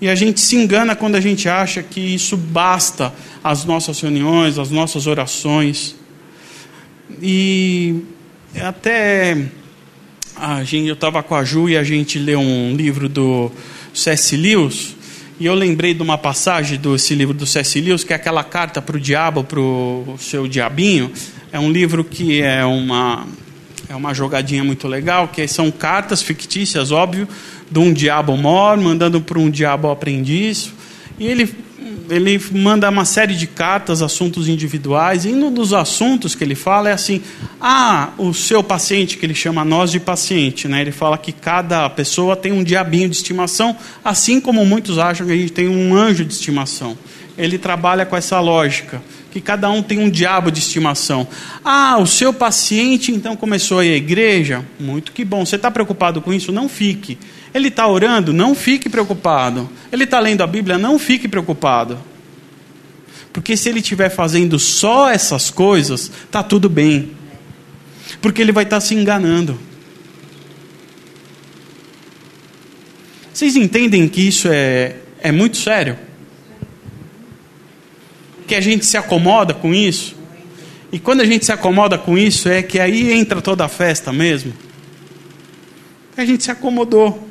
E 0.00 0.08
a 0.08 0.14
gente 0.14 0.40
se 0.40 0.56
engana 0.56 0.96
quando 0.96 1.14
a 1.14 1.20
gente 1.20 1.48
acha 1.48 1.82
que 1.82 2.00
isso 2.00 2.36
basta 2.36 3.14
às 3.44 3.64
nossas 3.64 4.00
reuniões, 4.00 4.58
às 4.58 4.70
nossas 4.70 5.06
orações. 5.06 5.94
E 7.22 8.00
até 8.60 9.46
a 10.34 10.64
gente, 10.64 10.88
eu 10.88 10.94
estava 10.94 11.22
com 11.22 11.34
a 11.34 11.44
Ju 11.44 11.68
e 11.68 11.76
a 11.76 11.84
gente 11.84 12.18
leu 12.18 12.40
um 12.40 12.74
livro 12.74 13.08
do 13.08 13.52
C.S. 13.92 14.36
Lewis, 14.36 14.96
e 15.38 15.46
eu 15.46 15.54
lembrei 15.54 15.94
de 15.94 16.02
uma 16.02 16.18
passagem 16.18 16.78
desse 16.78 17.14
livro 17.14 17.34
do 17.34 17.46
C.S. 17.46 17.80
Lewis, 17.80 18.02
que 18.02 18.12
é 18.12 18.16
aquela 18.16 18.42
carta 18.42 18.80
para 18.80 18.96
o 18.96 19.00
diabo, 19.00 19.44
para 19.44 19.60
o 19.60 20.16
seu 20.18 20.48
diabinho. 20.48 21.12
É 21.52 21.58
um 21.58 21.70
livro 21.70 22.04
que 22.04 22.40
é 22.42 22.64
uma, 22.64 23.26
é 23.88 23.94
uma 23.94 24.14
jogadinha 24.14 24.62
muito 24.62 24.86
legal, 24.86 25.28
que 25.28 25.46
são 25.48 25.70
cartas 25.70 26.22
fictícias, 26.22 26.92
óbvio, 26.92 27.28
de 27.70 27.78
um 27.78 27.92
diabo 27.92 28.36
mor 28.36 28.76
mandando 28.76 29.20
para 29.20 29.38
um 29.38 29.50
diabo 29.50 29.90
aprendiz. 29.90 30.72
E 31.18 31.26
ele 31.26 31.52
ele 32.10 32.40
manda 32.52 32.88
uma 32.90 33.04
série 33.04 33.34
de 33.34 33.46
cartas, 33.46 34.02
assuntos 34.02 34.48
individuais, 34.48 35.24
e 35.24 35.28
um 35.28 35.52
dos 35.52 35.72
assuntos 35.72 36.34
que 36.34 36.42
ele 36.42 36.54
fala 36.54 36.90
é 36.90 36.92
assim: 36.92 37.22
ah, 37.60 38.10
o 38.18 38.34
seu 38.34 38.62
paciente, 38.62 39.16
que 39.16 39.24
ele 39.24 39.34
chama 39.34 39.64
nós 39.64 39.90
de 39.90 40.00
paciente, 40.00 40.66
né? 40.66 40.80
ele 40.80 40.92
fala 40.92 41.16
que 41.16 41.32
cada 41.32 41.88
pessoa 41.88 42.36
tem 42.36 42.52
um 42.52 42.64
diabinho 42.64 43.08
de 43.08 43.16
estimação, 43.16 43.76
assim 44.04 44.40
como 44.40 44.64
muitos 44.66 44.98
acham 44.98 45.26
que 45.26 45.32
a 45.32 45.36
gente 45.36 45.52
tem 45.52 45.68
um 45.68 45.94
anjo 45.94 46.24
de 46.24 46.32
estimação. 46.32 46.96
Ele 47.40 47.56
trabalha 47.56 48.04
com 48.04 48.14
essa 48.14 48.38
lógica, 48.38 49.00
que 49.30 49.40
cada 49.40 49.70
um 49.70 49.82
tem 49.82 49.98
um 49.98 50.10
diabo 50.10 50.50
de 50.50 50.58
estimação. 50.58 51.26
Ah, 51.64 51.96
o 51.98 52.06
seu 52.06 52.34
paciente 52.34 53.10
então 53.10 53.34
começou 53.34 53.78
a 53.78 53.84
ir 53.84 53.94
à 53.94 53.96
igreja? 53.96 54.64
Muito 54.78 55.12
que 55.12 55.24
bom. 55.24 55.46
Você 55.46 55.56
está 55.56 55.70
preocupado 55.70 56.20
com 56.20 56.34
isso? 56.34 56.52
Não 56.52 56.68
fique. 56.68 57.16
Ele 57.54 57.68
está 57.68 57.86
orando? 57.88 58.32
Não 58.32 58.54
fique 58.54 58.90
preocupado. 58.90 59.70
Ele 59.90 60.04
está 60.04 60.20
lendo 60.20 60.42
a 60.42 60.46
Bíblia? 60.46 60.76
Não 60.76 60.98
fique 60.98 61.26
preocupado. 61.26 61.98
Porque 63.32 63.56
se 63.56 63.70
ele 63.70 63.80
estiver 63.80 64.10
fazendo 64.10 64.58
só 64.58 65.08
essas 65.08 65.50
coisas, 65.50 66.10
está 66.24 66.42
tudo 66.42 66.68
bem. 66.68 67.12
Porque 68.20 68.42
ele 68.42 68.52
vai 68.52 68.64
estar 68.64 68.76
tá 68.76 68.80
se 68.80 68.94
enganando. 68.94 69.58
Vocês 73.32 73.56
entendem 73.56 74.06
que 74.08 74.20
isso 74.20 74.48
é, 74.50 74.96
é 75.20 75.32
muito 75.32 75.56
sério? 75.56 76.09
Que 78.50 78.56
a 78.56 78.60
gente 78.60 78.84
se 78.84 78.96
acomoda 78.96 79.54
com 79.54 79.72
isso? 79.72 80.16
E 80.90 80.98
quando 80.98 81.20
a 81.20 81.24
gente 81.24 81.44
se 81.44 81.52
acomoda 81.52 81.96
com 81.96 82.18
isso, 82.18 82.48
é 82.48 82.60
que 82.64 82.80
aí 82.80 83.12
entra 83.12 83.40
toda 83.40 83.64
a 83.64 83.68
festa 83.68 84.12
mesmo. 84.12 84.52
A 86.16 86.24
gente 86.24 86.42
se 86.42 86.50
acomodou. 86.50 87.28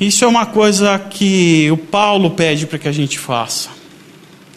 Isso 0.00 0.24
é 0.24 0.26
uma 0.26 0.46
coisa 0.46 0.98
que 0.98 1.70
o 1.70 1.76
Paulo 1.76 2.30
pede 2.30 2.66
para 2.66 2.78
que 2.78 2.88
a 2.88 2.92
gente 2.92 3.18
faça. 3.18 3.68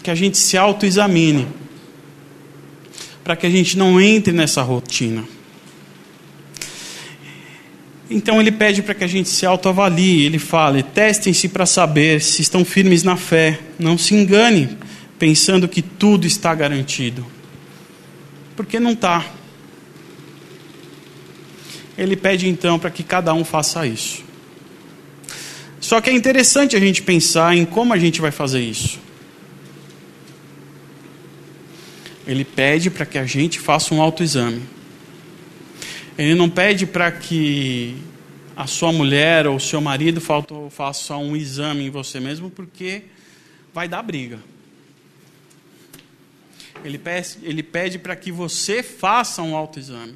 Que 0.02 0.10
a 0.10 0.16
gente 0.16 0.38
se 0.38 0.56
autoexamine. 0.56 1.46
Para 3.22 3.36
que 3.36 3.46
a 3.46 3.50
gente 3.50 3.78
não 3.78 4.00
entre 4.00 4.32
nessa 4.32 4.62
rotina. 4.62 5.26
Então 8.10 8.40
ele 8.40 8.52
pede 8.52 8.82
para 8.82 8.94
que 8.94 9.04
a 9.04 9.08
gente 9.08 9.30
se 9.30 9.46
autoavalie. 9.46 10.26
Ele 10.26 10.40
fala: 10.40 10.82
testem-se 10.82 11.50
para 11.50 11.66
saber 11.66 12.22
se 12.22 12.42
estão 12.42 12.64
firmes 12.64 13.04
na 13.04 13.18
fé. 13.18 13.60
Não 13.78 13.98
se 13.98 14.16
engane 14.16 14.78
pensando 15.20 15.68
que 15.68 15.82
tudo 15.82 16.26
está 16.26 16.54
garantido. 16.56 17.26
Porque 18.56 18.80
não 18.80 18.92
está. 18.92 19.26
Ele 21.98 22.16
pede 22.16 22.48
então 22.48 22.78
para 22.78 22.92
que 22.92 23.04
cada 23.04 23.34
um 23.34 23.44
faça 23.44 23.86
isso. 23.86 24.24
Só 25.80 26.00
que 26.00 26.10
é 26.10 26.14
interessante 26.14 26.76
a 26.76 26.80
gente 26.80 27.02
pensar 27.02 27.56
em 27.56 27.66
como 27.66 27.94
a 27.94 27.98
gente 27.98 28.22
vai 28.22 28.32
fazer 28.32 28.62
isso. 28.62 29.00
Ele 32.28 32.44
pede 32.44 32.90
para 32.90 33.06
que 33.06 33.18
a 33.18 33.26
gente 33.26 33.60
faça 33.60 33.96
um 33.96 34.02
autoexame. 34.02 34.62
Ele 36.18 36.34
não 36.34 36.50
pede 36.50 36.86
para 36.86 37.12
que 37.12 37.96
a 38.56 38.66
sua 38.66 38.92
mulher 38.92 39.46
ou 39.46 39.58
o 39.58 39.60
seu 39.60 39.80
marido 39.80 40.20
faça 40.72 41.16
um 41.16 41.36
exame 41.36 41.86
em 41.86 41.90
você 41.92 42.20
mesmo, 42.20 42.50
porque 42.50 43.04
vai 43.72 43.88
dar 43.88 44.02
briga. 44.02 44.40
Ele 46.84 46.98
pede, 46.98 47.38
ele 47.44 47.62
pede 47.62 48.00
para 48.00 48.16
que 48.16 48.32
você 48.32 48.82
faça 48.82 49.44
um 49.44 49.56
autoexame. 49.56 50.16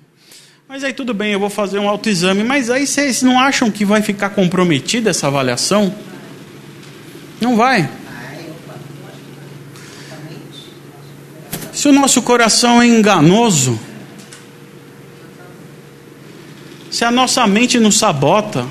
Mas 0.68 0.84
aí 0.84 0.94
tudo 0.94 1.14
bem, 1.14 1.34
eu 1.34 1.40
vou 1.40 1.50
fazer 1.50 1.78
um 1.78 1.88
autoexame. 1.88 2.44
Mas 2.44 2.70
aí 2.70 2.88
vocês 2.88 3.22
não 3.22 3.40
acham 3.40 3.70
que 3.70 3.86
vai 3.86 4.02
ficar 4.02 4.32
comprometida 4.32 5.12
essa 5.12 5.28
avaliação? 5.28 5.94
Não 7.40 7.56
vai. 7.56 7.90
Se 11.74 11.88
o 11.88 11.92
nosso 11.92 12.22
coração 12.22 12.82
é 12.82 12.88
enganoso, 12.88 13.80
se 16.92 17.06
a 17.06 17.10
nossa 17.10 17.48
mente 17.48 17.80
nos 17.80 17.98
sabota, 17.98 18.68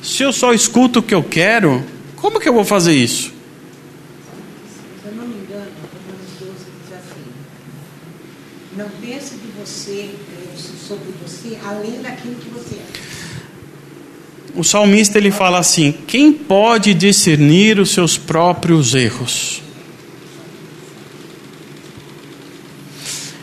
se 0.00 0.22
eu 0.22 0.32
só 0.32 0.52
escuto 0.52 1.00
o 1.00 1.02
que 1.02 1.14
eu 1.14 1.24
quero, 1.24 1.84
como 2.16 2.38
que 2.38 2.48
eu 2.48 2.54
vou 2.54 2.64
fazer 2.64 2.94
isso? 2.94 3.32
Se 5.02 5.08
eu 5.08 5.12
não 5.12 5.26
me 5.26 5.34
engano, 5.34 5.66
Romanos 5.92 6.30
12 6.38 6.54
diz 6.54 6.96
assim: 6.96 7.24
Não 8.76 8.88
pense 9.00 9.34
de 9.34 9.48
você 9.60 10.10
sobre 10.86 11.12
você 11.20 11.58
além 11.64 12.00
daquilo 12.00 12.36
que 12.36 12.48
você 12.50 12.76
é. 12.76 13.12
O 14.54 14.62
salmista 14.62 15.18
ele 15.18 15.30
fala 15.30 15.58
assim: 15.58 15.92
quem 16.06 16.32
pode 16.32 16.94
discernir 16.94 17.80
os 17.80 17.90
seus 17.90 18.16
próprios 18.16 18.94
erros? 18.94 19.61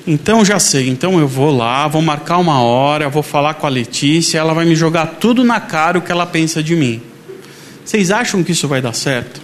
Então 0.10 0.43
já 0.43 0.58
sei, 0.58 0.89
então 0.89 1.19
eu 1.19 1.28
vou 1.28 1.56
lá, 1.56 1.88
vou 1.88 2.02
marcar 2.02 2.39
uma 2.39 2.60
hora, 2.63 3.08
vou 3.10 3.22
falar 3.22 3.54
com 3.54 3.67
a 3.67 3.69
Letícia, 3.69 4.39
ela 4.39 4.56
vai 4.56 4.65
me 4.65 4.76
jogar 4.76 5.06
tudo 5.06 5.43
na 5.43 5.60
cara 5.60 6.00
o 6.00 6.02
que 6.02 6.12
ela 6.12 6.26
pensa 6.26 6.63
de 6.63 6.76
mim. 6.76 7.00
Vocês 7.86 8.10
acham 8.10 8.43
que 8.43 8.52
isso 8.52 8.67
vai 8.67 8.82
dar 8.82 8.93
certo? 8.93 9.39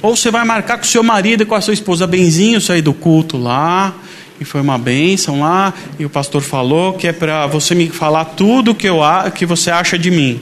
Ou 0.00 0.14
você 0.14 0.30
vai 0.30 0.44
marcar 0.44 0.78
com 0.78 0.84
o 0.84 0.86
seu 0.86 1.02
marido 1.02 1.42
e 1.42 1.46
com 1.46 1.56
a 1.56 1.60
sua 1.60 1.74
esposa, 1.74 2.06
benzinho, 2.06 2.60
sair 2.60 2.80
do 2.80 2.94
culto 2.94 3.36
lá, 3.36 3.92
e 4.40 4.44
foi 4.44 4.60
uma 4.60 4.78
bênção 4.78 5.40
lá, 5.40 5.74
e 5.98 6.04
o 6.04 6.10
pastor 6.10 6.42
falou 6.42 6.92
que 6.92 7.08
é 7.08 7.12
para 7.12 7.48
você 7.48 7.74
me 7.74 7.88
falar 7.88 8.24
tudo 8.24 8.72
que, 8.72 8.88
eu, 8.88 9.00
que 9.34 9.44
você 9.44 9.72
acha 9.72 9.98
de 9.98 10.12
mim. 10.12 10.40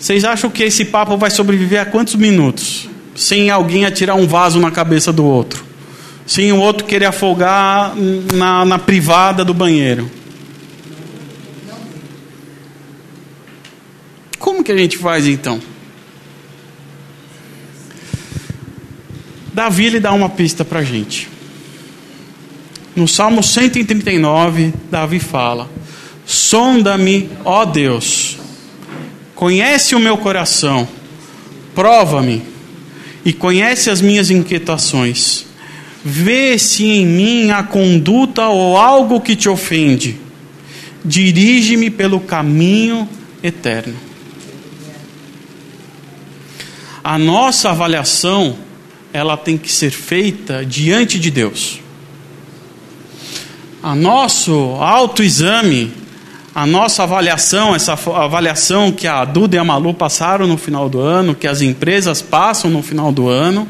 Vocês 0.00 0.24
acham 0.24 0.48
que 0.48 0.62
esse 0.62 0.86
papo 0.86 1.18
vai 1.18 1.28
sobreviver 1.30 1.82
a 1.82 1.84
quantos 1.84 2.14
minutos? 2.14 2.88
Sem 3.14 3.50
alguém 3.50 3.84
atirar 3.84 4.16
um 4.16 4.26
vaso 4.26 4.58
na 4.58 4.70
cabeça 4.70 5.12
do 5.12 5.22
outro. 5.22 5.67
Sim, 6.28 6.52
o 6.52 6.58
outro 6.58 6.84
querer 6.84 7.06
afogar 7.06 7.94
na, 7.96 8.62
na 8.62 8.78
privada 8.78 9.42
do 9.42 9.54
banheiro. 9.54 10.10
Como 14.38 14.62
que 14.62 14.70
a 14.70 14.76
gente 14.76 14.98
faz 14.98 15.26
então? 15.26 15.58
Davi 19.54 19.86
ele 19.86 19.98
dá 19.98 20.12
uma 20.12 20.28
pista 20.28 20.66
para 20.66 20.80
a 20.80 20.84
gente. 20.84 21.30
No 22.94 23.08
Salmo 23.08 23.42
139, 23.42 24.74
Davi 24.90 25.20
fala: 25.20 25.66
Sonda-me, 26.26 27.30
ó 27.42 27.64
Deus, 27.64 28.36
conhece 29.34 29.94
o 29.94 29.98
meu 29.98 30.18
coração, 30.18 30.86
prova-me 31.74 32.42
e 33.24 33.32
conhece 33.32 33.88
as 33.88 34.02
minhas 34.02 34.30
inquietações 34.30 35.47
Vê 36.04 36.58
se 36.58 36.84
em 36.84 37.06
mim 37.06 37.50
há 37.50 37.62
conduta 37.62 38.46
ou 38.48 38.76
algo 38.76 39.20
que 39.20 39.34
te 39.34 39.48
ofende. 39.48 40.16
Dirige-me 41.04 41.90
pelo 41.90 42.20
caminho 42.20 43.08
eterno. 43.42 43.96
A 47.02 47.18
nossa 47.18 47.70
avaliação, 47.70 48.56
ela 49.12 49.36
tem 49.36 49.56
que 49.56 49.72
ser 49.72 49.90
feita 49.90 50.64
diante 50.64 51.18
de 51.18 51.30
Deus. 51.30 51.80
A 53.82 53.94
nosso 53.94 54.52
autoexame 54.80 55.92
a 56.58 56.66
nossa 56.66 57.04
avaliação, 57.04 57.72
essa 57.72 57.92
avaliação 57.92 58.90
que 58.90 59.06
a 59.06 59.24
Duda 59.24 59.54
e 59.54 59.58
a 59.60 59.64
Malu 59.64 59.94
passaram 59.94 60.44
no 60.44 60.58
final 60.58 60.88
do 60.88 61.00
ano, 61.00 61.32
que 61.32 61.46
as 61.46 61.62
empresas 61.62 62.20
passam 62.20 62.68
no 62.68 62.82
final 62.82 63.12
do 63.12 63.28
ano, 63.28 63.68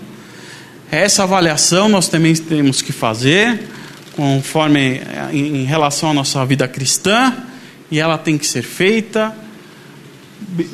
essa 0.91 1.23
avaliação 1.23 1.89
nós 1.89 2.09
também 2.09 2.35
temos 2.35 2.81
que 2.81 2.93
fazer 2.93 3.61
conforme 4.19 5.01
em 5.33 5.63
relação 5.63 6.11
à 6.11 6.13
nossa 6.13 6.45
vida 6.45 6.67
cristã, 6.67 7.33
e 7.89 8.01
ela 8.01 8.19
tem 8.19 8.37
que 8.37 8.45
ser 8.45 8.63
feita 8.63 9.33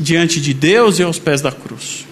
diante 0.00 0.40
de 0.40 0.54
Deus 0.54 0.98
e 0.98 1.02
aos 1.02 1.18
pés 1.18 1.42
da 1.42 1.52
cruz. 1.52 2.06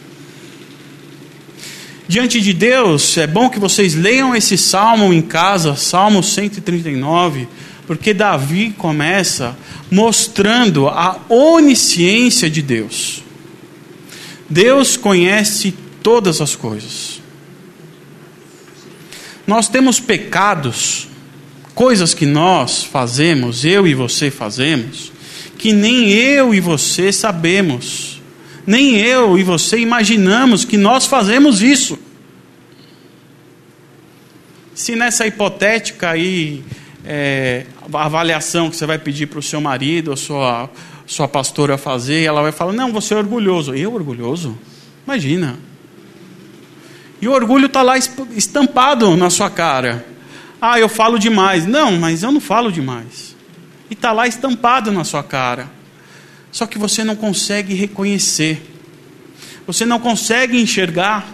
Diante 2.07 2.39
de 2.39 2.53
Deus, 2.53 3.17
é 3.17 3.27
bom 3.27 3.49
que 3.49 3.59
vocês 3.59 3.95
leiam 3.95 4.37
esse 4.37 4.59
salmo 4.59 5.11
em 5.11 5.23
casa, 5.23 5.75
Salmo 5.75 6.23
139, 6.23 7.49
porque 7.87 8.13
Davi 8.13 8.75
começa 8.77 9.57
mostrando 9.91 10.87
a 10.87 11.19
onisciência 11.31 12.51
de 12.51 12.61
Deus. 12.61 13.23
Deus 14.51 14.99
conhece 14.99 15.73
todas 16.03 16.43
as 16.43 16.55
coisas. 16.55 17.22
Nós 19.47 19.69
temos 19.69 19.99
pecados, 19.99 21.09
coisas 21.75 22.15
que 22.15 22.27
nós 22.27 22.85
fazemos, 22.85 23.65
eu 23.65 23.87
e 23.87 23.95
você 23.95 24.31
fazemos, 24.31 25.13
que 25.59 25.73
nem 25.73 26.11
eu 26.11 26.55
e 26.55 26.61
você 26.61 27.13
sabemos, 27.13 28.21
nem 28.67 28.97
eu 28.97 29.39
e 29.39 29.43
você 29.43 29.79
imaginamos 29.79 30.65
que 30.65 30.77
nós 30.77 31.07
fazemos 31.07 31.63
isso. 31.63 31.99
Se 34.75 34.95
nessa 34.97 35.27
hipotética 35.27 36.11
aí 36.11 36.65
é, 37.05 37.67
avaliação 37.93 38.71
que 38.71 38.77
você 38.77 38.87
vai 38.87 38.99
pedir 38.99 39.27
para 39.27 39.39
o 39.39 39.43
seu 39.43 39.61
marido 39.61 40.09
ou 40.13 40.17
sua, 40.17 40.71
sua 41.07 41.29
pastora 41.29 41.77
fazer, 41.77 42.23
ela 42.23 42.43
vai 42.43 42.53
falar: 42.53 42.73
Não, 42.73 42.93
você 42.93 43.15
é 43.15 43.17
orgulhoso. 43.17 43.75
Eu, 43.75 43.93
orgulhoso? 43.93 44.57
Imagina. 45.05 45.59
E 47.23 47.29
o 47.29 47.33
orgulho 47.33 47.67
está 47.67 47.81
lá 47.81 47.95
estampado 47.97 49.17
na 49.17 49.31
sua 49.31 49.49
cara. 49.49 50.05
Ah, 50.61 50.79
eu 50.79 50.89
falo 50.89 51.19
demais. 51.19 51.65
Não, 51.65 51.93
mas 51.93 52.23
eu 52.23 52.31
não 52.31 52.41
falo 52.41 52.71
demais. 52.71 53.35
E 53.89 53.95
está 53.95 54.13
lá 54.13 54.27
estampado 54.27 54.93
na 54.93 55.05
sua 55.05 55.23
cara. 55.23 55.71
Só 56.51 56.67
que 56.67 56.79
você 56.79 57.03
não 57.03 57.17
consegue 57.17 57.73
reconhecer. 57.73 58.61
Você 59.67 59.87
não 59.87 59.99
consegue 59.99 60.61
enxergar 60.61 61.27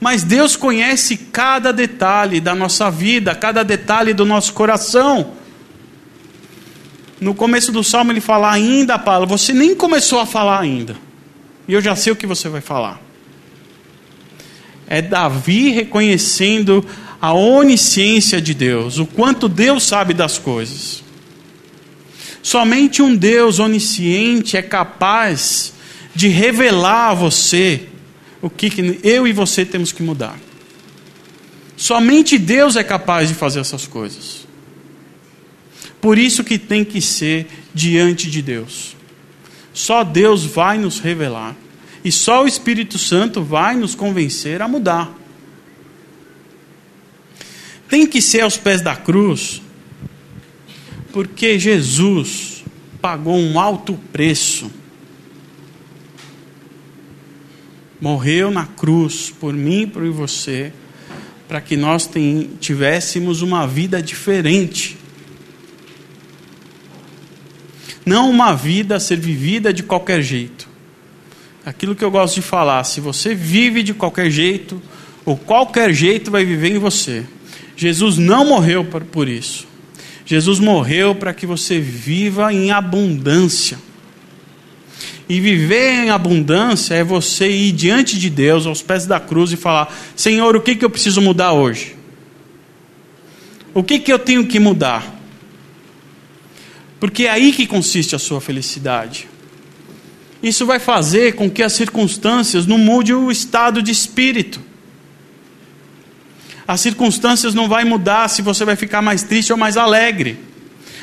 mas 0.00 0.22
Deus 0.22 0.54
conhece 0.54 1.16
cada 1.16 1.72
detalhe 1.72 2.40
da 2.40 2.54
nossa 2.54 2.90
vida, 2.90 3.34
cada 3.34 3.64
detalhe 3.64 4.14
do 4.14 4.24
nosso 4.24 4.52
coração. 4.52 5.32
No 7.20 7.34
começo 7.34 7.72
do 7.72 7.82
salmo 7.82 8.12
ele 8.12 8.20
fala 8.20 8.50
ainda 8.50 8.98
palavra, 8.98 9.26
você 9.26 9.52
nem 9.52 9.74
começou 9.74 10.20
a 10.20 10.26
falar 10.26 10.60
ainda. 10.60 10.96
E 11.66 11.72
eu 11.72 11.80
já 11.80 11.96
sei 11.96 12.12
o 12.12 12.16
que 12.16 12.26
você 12.26 12.48
vai 12.48 12.60
falar. 12.60 13.00
É 14.88 15.02
Davi 15.02 15.70
reconhecendo 15.70 16.84
a 17.20 17.32
onisciência 17.32 18.40
de 18.40 18.54
Deus, 18.54 18.98
o 18.98 19.06
quanto 19.06 19.48
Deus 19.48 19.82
sabe 19.82 20.14
das 20.14 20.38
coisas. 20.38 21.02
Somente 22.42 23.02
um 23.02 23.14
Deus 23.14 23.58
onisciente 23.58 24.56
é 24.56 24.62
capaz 24.62 25.74
de 26.14 26.28
revelar 26.28 27.10
a 27.10 27.14
você 27.14 27.82
o 28.40 28.48
que, 28.48 29.00
eu 29.02 29.26
e 29.26 29.32
você 29.32 29.64
temos 29.64 29.92
que 29.92 30.02
mudar. 30.02 30.38
Somente 31.76 32.38
Deus 32.38 32.76
é 32.76 32.82
capaz 32.82 33.28
de 33.28 33.34
fazer 33.34 33.60
essas 33.60 33.86
coisas. 33.86 34.46
Por 36.00 36.18
isso 36.18 36.44
que 36.44 36.58
tem 36.58 36.84
que 36.84 37.00
ser 37.00 37.46
diante 37.74 38.30
de 38.30 38.40
Deus. 38.40 38.96
Só 39.72 40.02
Deus 40.02 40.44
vai 40.44 40.78
nos 40.78 41.00
revelar. 41.00 41.56
E 42.08 42.12
só 42.12 42.42
o 42.42 42.48
Espírito 42.48 42.96
Santo 42.96 43.42
vai 43.42 43.76
nos 43.76 43.94
convencer 43.94 44.62
a 44.62 44.66
mudar. 44.66 45.14
Tem 47.86 48.06
que 48.06 48.22
ser 48.22 48.40
aos 48.40 48.56
pés 48.56 48.80
da 48.80 48.96
cruz, 48.96 49.60
porque 51.12 51.58
Jesus 51.58 52.64
pagou 53.00 53.36
um 53.36 53.60
alto 53.60 53.94
preço 54.12 54.70
morreu 58.00 58.50
na 58.50 58.64
cruz 58.64 59.30
por 59.30 59.52
mim 59.52 59.82
e 59.82 59.86
por 59.86 60.08
você, 60.10 60.72
para 61.48 61.60
que 61.60 61.76
nós 61.76 62.08
tivéssemos 62.60 63.42
uma 63.42 63.66
vida 63.66 64.00
diferente. 64.02 64.96
Não 68.04 68.30
uma 68.30 68.54
vida 68.54 68.96
a 68.96 69.00
ser 69.00 69.18
vivida 69.18 69.72
de 69.72 69.82
qualquer 69.82 70.22
jeito. 70.22 70.67
Aquilo 71.68 71.94
que 71.94 72.02
eu 72.02 72.10
gosto 72.10 72.36
de 72.36 72.40
falar, 72.40 72.82
se 72.84 72.98
você 72.98 73.34
vive 73.34 73.82
de 73.82 73.92
qualquer 73.92 74.30
jeito, 74.30 74.80
ou 75.22 75.36
qualquer 75.36 75.92
jeito 75.92 76.30
vai 76.30 76.42
viver 76.42 76.74
em 76.74 76.78
você. 76.78 77.26
Jesus 77.76 78.16
não 78.16 78.46
morreu 78.46 78.86
por 78.86 79.28
isso. 79.28 79.66
Jesus 80.24 80.58
morreu 80.58 81.14
para 81.14 81.34
que 81.34 81.44
você 81.44 81.78
viva 81.78 82.50
em 82.54 82.70
abundância. 82.70 83.76
E 85.28 85.38
viver 85.40 86.06
em 86.06 86.08
abundância 86.08 86.94
é 86.94 87.04
você 87.04 87.50
ir 87.50 87.72
diante 87.72 88.18
de 88.18 88.30
Deus, 88.30 88.64
aos 88.64 88.80
pés 88.80 89.04
da 89.04 89.20
cruz, 89.20 89.52
e 89.52 89.56
falar: 89.58 89.94
Senhor, 90.16 90.56
o 90.56 90.62
que, 90.62 90.74
que 90.74 90.86
eu 90.86 90.90
preciso 90.90 91.20
mudar 91.20 91.52
hoje? 91.52 91.94
O 93.74 93.82
que, 93.82 93.98
que 93.98 94.10
eu 94.10 94.18
tenho 94.18 94.46
que 94.46 94.58
mudar? 94.58 95.14
Porque 96.98 97.24
é 97.24 97.30
aí 97.30 97.52
que 97.52 97.66
consiste 97.66 98.16
a 98.16 98.18
sua 98.18 98.40
felicidade. 98.40 99.28
Isso 100.42 100.64
vai 100.64 100.78
fazer 100.78 101.34
com 101.34 101.50
que 101.50 101.62
as 101.62 101.72
circunstâncias 101.72 102.66
não 102.66 102.78
mudem 102.78 103.14
o 103.14 103.30
estado 103.30 103.82
de 103.82 103.90
espírito. 103.90 104.60
As 106.66 106.80
circunstâncias 106.80 107.54
não 107.54 107.68
vai 107.68 107.84
mudar 107.84 108.28
se 108.28 108.42
você 108.42 108.64
vai 108.64 108.76
ficar 108.76 109.02
mais 109.02 109.22
triste 109.22 109.52
ou 109.52 109.58
mais 109.58 109.76
alegre. 109.76 110.38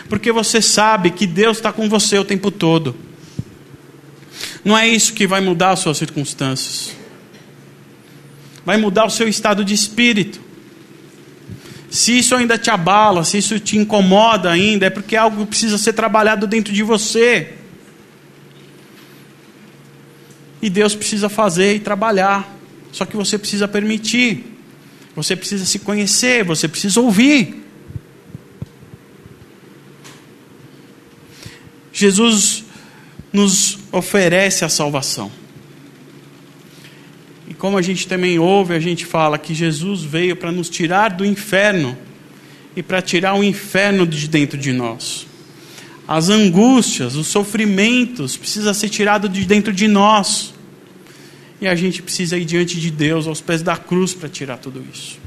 Porque 0.07 0.31
você 0.31 0.61
sabe 0.61 1.09
que 1.09 1.25
Deus 1.25 1.57
está 1.57 1.73
com 1.73 1.89
você 1.89 2.17
o 2.17 2.23
tempo 2.23 2.51
todo. 2.51 2.95
Não 4.63 4.77
é 4.77 4.87
isso 4.87 5.13
que 5.13 5.27
vai 5.27 5.41
mudar 5.41 5.71
as 5.71 5.79
suas 5.79 5.97
circunstâncias. 5.97 6.95
Vai 8.65 8.77
mudar 8.77 9.05
o 9.05 9.09
seu 9.09 9.27
estado 9.27 9.65
de 9.65 9.73
espírito. 9.73 10.39
Se 11.89 12.17
isso 12.17 12.35
ainda 12.35 12.57
te 12.57 12.69
abala, 12.69 13.23
se 13.23 13.37
isso 13.37 13.59
te 13.59 13.77
incomoda 13.77 14.51
ainda, 14.51 14.85
é 14.85 14.89
porque 14.89 15.15
algo 15.15 15.45
precisa 15.45 15.77
ser 15.77 15.93
trabalhado 15.93 16.47
dentro 16.47 16.73
de 16.73 16.83
você. 16.83 17.53
E 20.65 20.69
Deus 20.71 20.95
precisa 20.95 21.29
fazer 21.29 21.75
e 21.75 21.79
trabalhar. 21.79 22.57
Só 22.91 23.05
que 23.05 23.15
você 23.15 23.37
precisa 23.37 23.67
permitir. 23.67 24.43
Você 25.15 25.35
precisa 25.35 25.63
se 25.63 25.77
conhecer, 25.77 26.43
você 26.43 26.67
precisa 26.67 26.99
ouvir. 26.99 27.63
Jesus 31.93 32.63
nos 33.31 33.77
oferece 33.91 34.65
a 34.65 34.69
salvação. 34.69 35.31
E 37.47 37.53
como 37.53 37.77
a 37.77 37.81
gente 37.83 38.07
também 38.07 38.39
ouve, 38.39 38.73
a 38.73 38.79
gente 38.79 39.05
fala 39.05 39.37
que 39.37 39.53
Jesus 39.53 40.01
veio 40.01 40.35
para 40.35 40.51
nos 40.51 40.67
tirar 40.67 41.09
do 41.09 41.23
inferno 41.23 41.95
e 42.75 42.81
para 42.81 43.03
tirar 43.03 43.35
o 43.35 43.43
inferno 43.43 44.07
de 44.07 44.27
dentro 44.27 44.57
de 44.57 44.73
nós. 44.73 45.27
As 46.07 46.29
angústias, 46.29 47.13
os 47.13 47.27
sofrimentos 47.27 48.35
precisa 48.35 48.73
ser 48.73 48.89
tirado 48.89 49.29
de 49.29 49.45
dentro 49.45 49.71
de 49.71 49.87
nós. 49.87 50.54
E 51.61 51.67
a 51.67 51.75
gente 51.75 52.01
precisa 52.01 52.37
ir 52.37 52.45
diante 52.45 52.79
de 52.79 52.91
Deus, 52.91 53.27
aos 53.27 53.41
pés 53.41 53.61
da 53.61 53.77
cruz, 53.77 54.13
para 54.13 54.27
tirar 54.27 54.57
tudo 54.57 54.85
isso. 54.93 55.17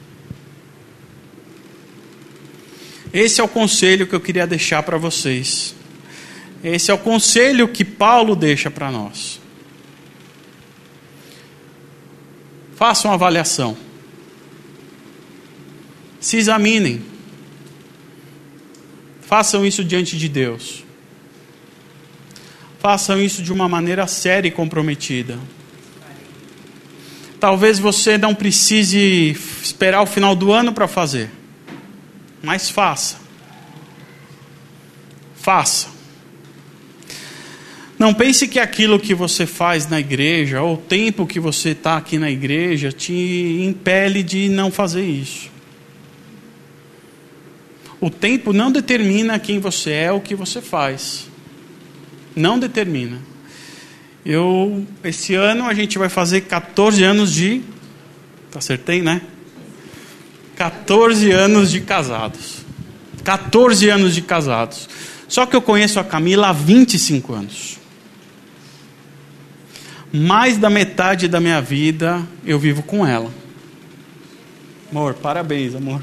Esse 3.13 3.41
é 3.41 3.45
o 3.45 3.49
conselho 3.49 4.07
que 4.07 4.15
eu 4.15 4.21
queria 4.21 4.47
deixar 4.47 4.83
para 4.83 4.99
vocês. 4.99 5.75
Esse 6.63 6.91
é 6.91 6.95
o 6.95 6.99
conselho 6.99 7.69
que 7.69 7.85
Paulo 7.85 8.37
deixa 8.37 8.71
para 8.71 8.91
nós. 8.91 9.41
Façam 12.77 13.11
uma 13.11 13.15
avaliação. 13.15 13.77
Se 16.21 16.37
examinem. 16.37 17.03
Façam 19.23 19.65
isso 19.65 19.85
diante 19.85 20.17
de 20.17 20.29
Deus. 20.29 20.85
Façam 22.79 23.21
isso 23.21 23.43
de 23.43 23.53
uma 23.53 23.69
maneira 23.69 24.07
séria 24.07 24.49
e 24.49 24.53
comprometida. 24.53 25.39
Talvez 27.41 27.79
você 27.79 28.19
não 28.19 28.35
precise 28.35 29.37
esperar 29.63 30.03
o 30.03 30.07
final 30.07 30.35
do 30.35 30.53
ano 30.53 30.73
para 30.73 30.89
fazer, 30.89 31.31
mas 32.43 32.69
faça. 32.69 33.19
Faça. 35.37 35.99
Não 37.99 38.15
pense 38.15 38.47
que 38.47 38.61
aquilo 38.61 38.99
que 38.99 39.15
você 39.15 39.45
faz 39.45 39.89
na 39.89 39.99
igreja, 39.99 40.63
ou 40.63 40.75
o 40.75 40.79
tempo 40.79 41.27
que 41.27 41.41
você 41.41 41.71
está 41.71 41.97
aqui 41.97 42.19
na 42.19 42.31
igreja, 42.31 42.93
te 42.93 43.13
impele 43.63 44.23
de 44.23 44.49
não 44.49 44.71
fazer 44.71 45.05
isso. 45.05 45.51
O 48.01 48.09
tempo 48.09 48.53
não 48.53 48.71
determina 48.71 49.39
quem 49.41 49.59
você 49.59 49.91
é 49.91 50.13
ou 50.13 50.19
o 50.19 50.21
que 50.21 50.37
você 50.37 50.63
faz. 50.63 51.27
Não 52.37 52.59
determina. 52.59 53.19
Eu, 54.29 54.87
esse 55.03 55.35
ano 55.35 55.65
a 55.65 55.73
gente 55.73 55.99
vai 55.99 56.09
fazer 56.09 56.43
14 56.43 57.03
anos 57.03 57.33
de. 57.33 57.63
Acertei, 58.55 59.01
né? 59.01 59.23
14 60.57 61.31
anos 61.31 61.71
de 61.71 61.81
casados. 61.81 62.65
14 63.25 63.89
anos 63.89 64.15
de 64.15 64.23
casados. 64.23 64.89
Só 65.27 65.47
que 65.47 65.57
eu 65.57 65.63
conheço 65.63 65.99
a 65.99 66.05
Camila 66.05 66.49
há 66.49 66.53
25 66.53 67.33
anos 67.33 67.79
mais 70.13 70.57
da 70.57 70.71
metade 70.71 71.29
da 71.29 71.41
minha 71.41 71.61
vida 71.61 72.27
eu 72.45 72.59
vivo 72.59 72.83
com 72.83 73.07
ela. 73.07 73.31
Amor, 74.91 75.15
parabéns, 75.15 75.75
amor. 75.75 76.03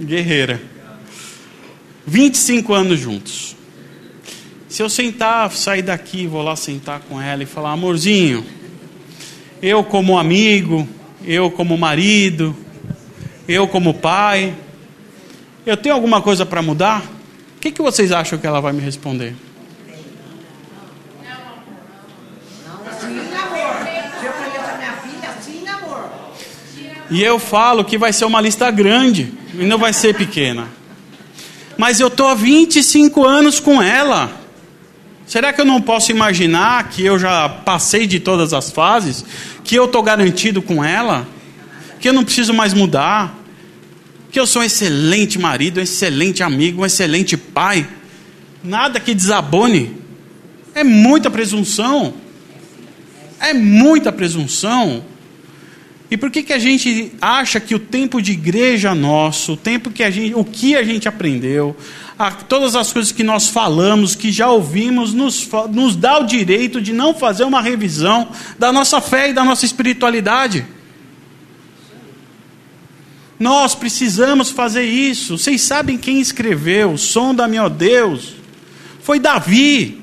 Guerreira. 0.00 0.60
25 2.06 2.74
anos 2.74 3.00
juntos. 3.00 3.55
Se 4.76 4.82
eu 4.82 4.90
sentar, 4.90 5.50
sair 5.52 5.80
daqui, 5.80 6.26
vou 6.26 6.42
lá 6.42 6.54
sentar 6.54 7.00
com 7.08 7.18
ela 7.18 7.42
e 7.42 7.46
falar: 7.46 7.72
amorzinho, 7.72 8.44
eu 9.62 9.82
como 9.82 10.18
amigo, 10.18 10.86
eu 11.24 11.50
como 11.50 11.78
marido, 11.78 12.54
eu 13.48 13.66
como 13.66 13.94
pai, 13.94 14.54
eu 15.64 15.78
tenho 15.78 15.94
alguma 15.94 16.20
coisa 16.20 16.44
para 16.44 16.60
mudar? 16.60 17.02
O 17.56 17.58
que, 17.58 17.72
que 17.72 17.80
vocês 17.80 18.12
acham 18.12 18.38
que 18.38 18.46
ela 18.46 18.60
vai 18.60 18.74
me 18.74 18.82
responder? 18.82 19.34
E 27.08 27.22
eu 27.22 27.38
falo 27.38 27.82
que 27.82 27.96
vai 27.96 28.12
ser 28.12 28.26
uma 28.26 28.42
lista 28.42 28.70
grande, 28.70 29.32
e 29.54 29.64
não 29.64 29.78
vai 29.78 29.94
ser 29.94 30.14
pequena. 30.14 30.68
Mas 31.78 31.98
eu 31.98 32.08
estou 32.08 32.28
há 32.28 32.34
25 32.34 33.24
anos 33.24 33.58
com 33.58 33.80
ela. 33.80 34.44
Será 35.26 35.52
que 35.52 35.60
eu 35.60 35.64
não 35.64 35.82
posso 35.82 36.12
imaginar 36.12 36.88
que 36.88 37.04
eu 37.04 37.18
já 37.18 37.48
passei 37.48 38.06
de 38.06 38.20
todas 38.20 38.52
as 38.52 38.70
fases? 38.70 39.24
Que 39.64 39.74
eu 39.74 39.86
estou 39.86 40.02
garantido 40.02 40.62
com 40.62 40.84
ela? 40.84 41.26
Que 41.98 42.08
eu 42.08 42.12
não 42.12 42.24
preciso 42.24 42.54
mais 42.54 42.72
mudar? 42.72 43.36
Que 44.30 44.38
eu 44.38 44.46
sou 44.46 44.62
um 44.62 44.64
excelente 44.64 45.38
marido, 45.38 45.80
um 45.80 45.82
excelente 45.82 46.44
amigo, 46.44 46.82
um 46.82 46.86
excelente 46.86 47.36
pai? 47.36 47.88
Nada 48.62 49.00
que 49.00 49.14
desabone. 49.14 49.96
É 50.72 50.84
muita 50.84 51.28
presunção. 51.28 52.14
É 53.40 53.52
muita 53.52 54.12
presunção. 54.12 55.04
E 56.08 56.16
por 56.16 56.30
que, 56.30 56.44
que 56.44 56.52
a 56.52 56.58
gente 56.58 57.12
acha 57.20 57.58
que 57.58 57.74
o 57.74 57.80
tempo 57.80 58.22
de 58.22 58.32
igreja 58.32 58.94
nosso, 58.94 59.54
o 59.54 59.56
tempo 59.56 59.90
que 59.90 60.04
a 60.04 60.10
gente, 60.10 60.34
o 60.34 60.44
que 60.44 60.76
a 60.76 60.84
gente 60.84 61.08
aprendeu, 61.08 61.76
a, 62.18 62.30
todas 62.30 62.74
as 62.74 62.92
coisas 62.92 63.12
que 63.12 63.22
nós 63.22 63.48
falamos, 63.48 64.14
que 64.14 64.32
já 64.32 64.50
ouvimos, 64.50 65.12
nos, 65.12 65.48
nos 65.70 65.96
dá 65.96 66.18
o 66.18 66.24
direito 66.24 66.80
de 66.80 66.92
não 66.92 67.14
fazer 67.14 67.44
uma 67.44 67.60
revisão 67.60 68.28
da 68.58 68.72
nossa 68.72 69.00
fé 69.00 69.30
e 69.30 69.32
da 69.32 69.44
nossa 69.44 69.64
espiritualidade? 69.64 70.66
Nós 73.38 73.74
precisamos 73.74 74.50
fazer 74.50 74.84
isso. 74.84 75.36
Vocês 75.36 75.60
sabem 75.60 75.98
quem 75.98 76.20
escreveu 76.20 76.92
o 76.92 76.98
som 76.98 77.34
da 77.34 77.46
meu 77.46 77.68
Deus? 77.68 78.34
Foi 79.02 79.20
Davi. 79.20 80.02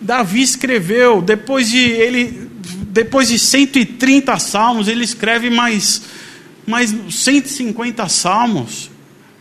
Davi 0.00 0.42
escreveu, 0.42 1.20
depois 1.20 1.68
de 1.68 1.78
ele 1.78 2.48
depois 2.98 3.28
de 3.28 3.38
130 3.38 4.38
salmos, 4.38 4.88
ele 4.88 5.04
escreve 5.04 5.50
mais, 5.50 6.02
mais 6.68 6.94
150 7.10 8.08
salmos. 8.08 8.90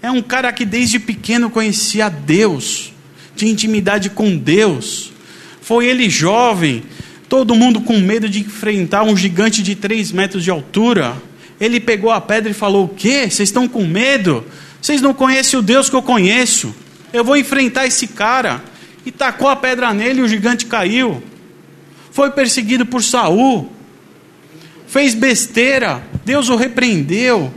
É 0.01 0.09
um 0.09 0.21
cara 0.21 0.51
que 0.51 0.65
desde 0.65 0.99
pequeno 0.99 1.49
conhecia 1.49 2.09
Deus, 2.09 2.93
tinha 3.35 3.51
intimidade 3.51 4.09
com 4.09 4.37
Deus. 4.37 5.11
Foi 5.61 5.85
ele 5.85 6.09
jovem, 6.09 6.83
todo 7.27 7.55
mundo 7.55 7.81
com 7.81 7.99
medo 7.99 8.29
de 8.29 8.39
enfrentar 8.39 9.03
um 9.03 9.17
gigante 9.17 9.61
de 9.61 9.75
3 9.75 10.11
metros 10.11 10.43
de 10.43 10.49
altura. 10.49 11.15
Ele 11.59 11.79
pegou 11.79 12.11
a 12.11 12.21
pedra 12.21 12.51
e 12.51 12.53
falou: 12.53 12.85
O 12.85 12.89
quê? 12.89 13.29
Vocês 13.29 13.49
estão 13.49 13.67
com 13.67 13.85
medo? 13.85 14.45
Vocês 14.81 15.01
não 15.01 15.13
conhecem 15.13 15.59
o 15.59 15.61
Deus 15.61 15.89
que 15.89 15.95
eu 15.95 16.01
conheço. 16.01 16.73
Eu 17.11 17.23
vou 17.23 17.35
enfrentar 17.35 17.85
esse 17.85 18.07
cara. 18.07 18.63
E 19.05 19.11
tacou 19.11 19.47
a 19.47 19.55
pedra 19.55 19.93
nele 19.93 20.19
e 20.19 20.23
o 20.23 20.27
gigante 20.27 20.65
caiu 20.65 21.23
foi 22.17 22.31
perseguido 22.31 22.83
por 22.83 23.03
Saul, 23.03 23.71
fez 24.87 25.13
besteira, 25.13 26.01
Deus 26.25 26.49
o 26.49 26.55
repreendeu. 26.55 27.53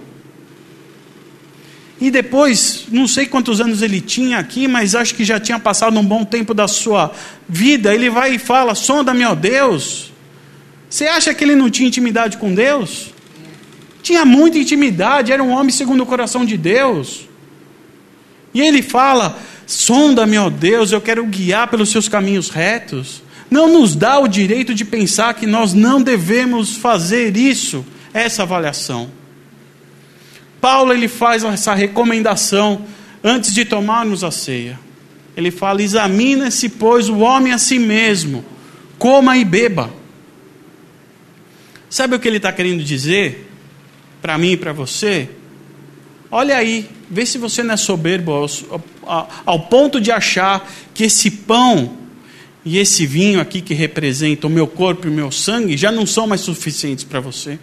E 2.01 2.11
depois, 2.11 2.87
não 2.91 3.07
sei 3.07 3.27
quantos 3.27 3.61
anos 3.61 3.83
ele 3.83 4.01
tinha 4.01 4.39
aqui, 4.39 4.67
mas 4.67 4.95
acho 4.95 5.15
que 5.15 5.25
já 5.25 5.39
tinha 5.39 5.59
passado 5.59 5.99
um 5.99 6.05
bom 6.05 6.25
tempo 6.25 6.55
da 6.55 6.67
sua 6.67 7.13
vida. 7.49 7.95
Ele 7.95 8.09
vai 8.09 8.35
e 8.35 8.39
fala: 8.39 8.75
Sonda-me, 8.75 9.25
ó 9.25 9.35
Deus. 9.35 10.11
Você 10.89 11.07
acha 11.07 11.33
que 11.35 11.45
ele 11.45 11.55
não 11.55 11.71
tinha 11.71 11.87
intimidade 11.87 12.39
com 12.39 12.55
Deus? 12.55 13.13
Tinha 14.03 14.25
muita 14.25 14.59
intimidade, 14.59 15.31
era 15.31 15.43
um 15.43 15.51
homem 15.51 15.71
segundo 15.71 16.03
o 16.03 16.07
coração 16.07 16.45
de 16.45 16.57
Deus. 16.57 17.29
E 18.55 18.63
ele 18.63 18.81
fala: 18.81 19.39
Sonda-me, 19.67 20.39
ó 20.39 20.49
Deus, 20.49 20.93
eu 20.93 21.03
quero 21.03 21.25
guiar 21.27 21.69
pelos 21.69 21.91
seus 21.91 22.09
caminhos 22.09 22.49
retos 22.49 23.23
não 23.51 23.69
nos 23.69 23.97
dá 23.97 24.19
o 24.19 24.29
direito 24.29 24.73
de 24.73 24.85
pensar 24.85 25.35
que 25.35 25.47
nós 25.47 25.75
não 25.75 26.01
devemos 26.01 26.77
fazer 26.77 27.37
isso, 27.37 27.85
essa 28.15 28.45
avaliação. 28.45 29.11
Paulo 30.61 30.93
ele 30.93 31.09
faz 31.09 31.43
essa 31.43 31.75
recomendação 31.75 32.85
antes 33.25 33.53
de 33.53 33.65
tomarmos 33.65 34.23
a 34.23 34.31
ceia. 34.31 34.79
Ele 35.37 35.51
fala: 35.51 35.83
examina-se, 35.83 36.69
pois, 36.69 37.09
o 37.09 37.19
homem 37.19 37.53
a 37.53 37.59
si 37.59 37.79
mesmo, 37.79 38.45
coma 38.99 39.37
e 39.37 39.45
beba. 39.45 39.91
Sabe 41.89 42.15
o 42.15 42.21
que 42.21 42.29
ele 42.29 42.37
está 42.37 42.53
querendo 42.53 42.85
dizer 42.85 43.51
para 44.23 44.39
mim 44.39 44.53
e 44.53 44.57
para 44.57 44.73
você? 44.73 45.29
Olha 46.31 46.57
aí, 46.57 46.89
vê 47.11 47.27
se 47.27 47.37
você 47.39 47.65
não 47.65 47.75
é 47.75 47.77
soberbo 47.77 48.33
ao, 48.33 48.47
ao, 49.05 49.29
ao 49.45 49.61
ponto 49.61 50.01
de 50.01 50.13
achar 50.13 50.71
que 50.95 51.05
esse 51.05 51.31
pão 51.31 51.97
e 52.65 52.79
esse 52.79 53.07
vinho 53.07 53.41
aqui 53.41 53.61
que 53.61 53.75
representa 53.75 54.47
o 54.47 54.51
meu 54.51 54.67
corpo 54.67 55.07
e 55.07 55.11
o 55.11 55.13
meu 55.13 55.31
sangue 55.31 55.77
já 55.77 55.91
não 55.91 56.07
são 56.07 56.27
mais 56.27 56.43
suficientes 56.43 57.05
para 57.05 57.21
você. 57.21 57.59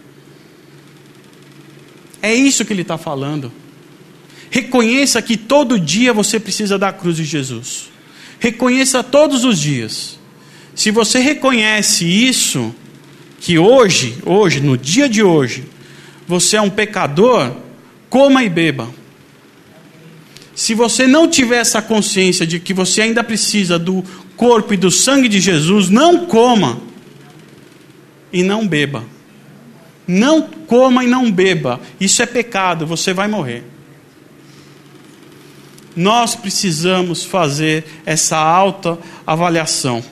É 2.20 2.34
isso 2.34 2.64
que 2.64 2.72
ele 2.72 2.82
está 2.82 2.98
falando. 2.98 3.52
Reconheça 4.50 5.22
que 5.22 5.36
todo 5.36 5.78
dia 5.78 6.12
você 6.12 6.40
precisa 6.40 6.78
da 6.78 6.92
cruz 6.92 7.16
de 7.16 7.24
Jesus. 7.24 7.90
Reconheça 8.40 9.02
todos 9.04 9.44
os 9.44 9.58
dias. 9.58 10.18
Se 10.74 10.90
você 10.90 11.20
reconhece 11.20 12.04
isso, 12.04 12.74
que 13.40 13.58
hoje, 13.58 14.16
hoje, 14.24 14.60
no 14.60 14.76
dia 14.76 15.08
de 15.08 15.22
hoje, 15.22 15.64
você 16.26 16.56
é 16.56 16.60
um 16.60 16.70
pecador, 16.70 17.54
coma 18.10 18.42
e 18.42 18.48
beba. 18.48 18.88
Se 20.54 20.74
você 20.74 21.06
não 21.06 21.28
tiver 21.28 21.58
essa 21.58 21.80
consciência 21.80 22.44
de 22.46 22.58
que 22.58 22.74
você 22.74 23.02
ainda 23.02 23.22
precisa 23.22 23.78
do 23.78 24.04
corpo 24.38 24.72
e 24.72 24.76
do 24.76 24.90
sangue 24.90 25.28
de 25.28 25.40
Jesus, 25.40 25.90
não 25.90 26.24
coma 26.24 26.80
e 28.32 28.44
não 28.44 28.66
beba. 28.66 29.04
Não 30.06 30.42
coma 30.42 31.04
e 31.04 31.08
não 31.08 31.30
beba. 31.30 31.80
Isso 32.00 32.22
é 32.22 32.26
pecado, 32.26 32.86
você 32.86 33.12
vai 33.12 33.26
morrer. 33.26 33.64
Nós 35.94 36.36
precisamos 36.36 37.24
fazer 37.24 37.84
essa 38.06 38.38
alta 38.38 38.96
avaliação. 39.26 40.02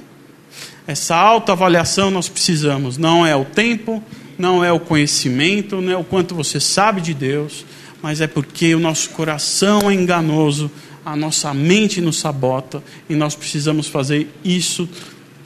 Essa 0.87 1.15
alta 1.15 1.53
avaliação 1.53 2.11
nós 2.11 2.29
precisamos. 2.29 2.99
Não 2.99 3.25
é 3.25 3.37
o 3.37 3.45
tempo, 3.45 4.03
não 4.37 4.65
é 4.65 4.73
o 4.73 4.81
conhecimento, 4.81 5.81
não 5.81 5.93
é 5.93 5.97
o 5.97 6.05
quanto 6.05 6.35
você 6.35 6.59
sabe 6.59 7.01
de 7.01 7.15
Deus, 7.15 7.65
mas 8.03 8.21
é 8.21 8.27
porque 8.27 8.75
o 8.75 8.81
nosso 8.81 9.11
coração 9.11 9.89
é 9.89 9.95
enganoso 9.95 10.69
a 11.07 11.15
nossa 11.15 11.55
mente 11.55 12.01
nos 12.01 12.19
sabota 12.19 12.83
e 13.09 13.15
nós 13.15 13.37
precisamos 13.37 13.87
fazer 13.87 14.29
isso 14.45 14.89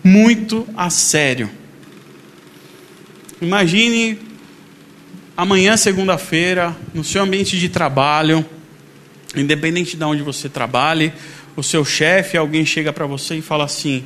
muito 0.03 0.66
a 0.75 0.88
sério. 0.88 1.51
Imagine 3.42 4.18
amanhã, 5.37 5.77
segunda-feira, 5.77 6.75
no 6.94 7.05
seu 7.05 7.23
ambiente 7.23 7.59
de 7.59 7.68
trabalho, 7.68 8.42
independente 9.37 9.99
de 9.99 10.05
onde 10.05 10.23
você 10.23 10.49
trabalhe, 10.49 11.12
o 11.55 11.62
seu 11.62 11.85
chefe, 11.85 12.38
alguém 12.38 12.64
chega 12.64 12.90
para 12.90 13.05
você 13.05 13.37
e 13.37 13.42
fala 13.42 13.64
assim: 13.64 14.03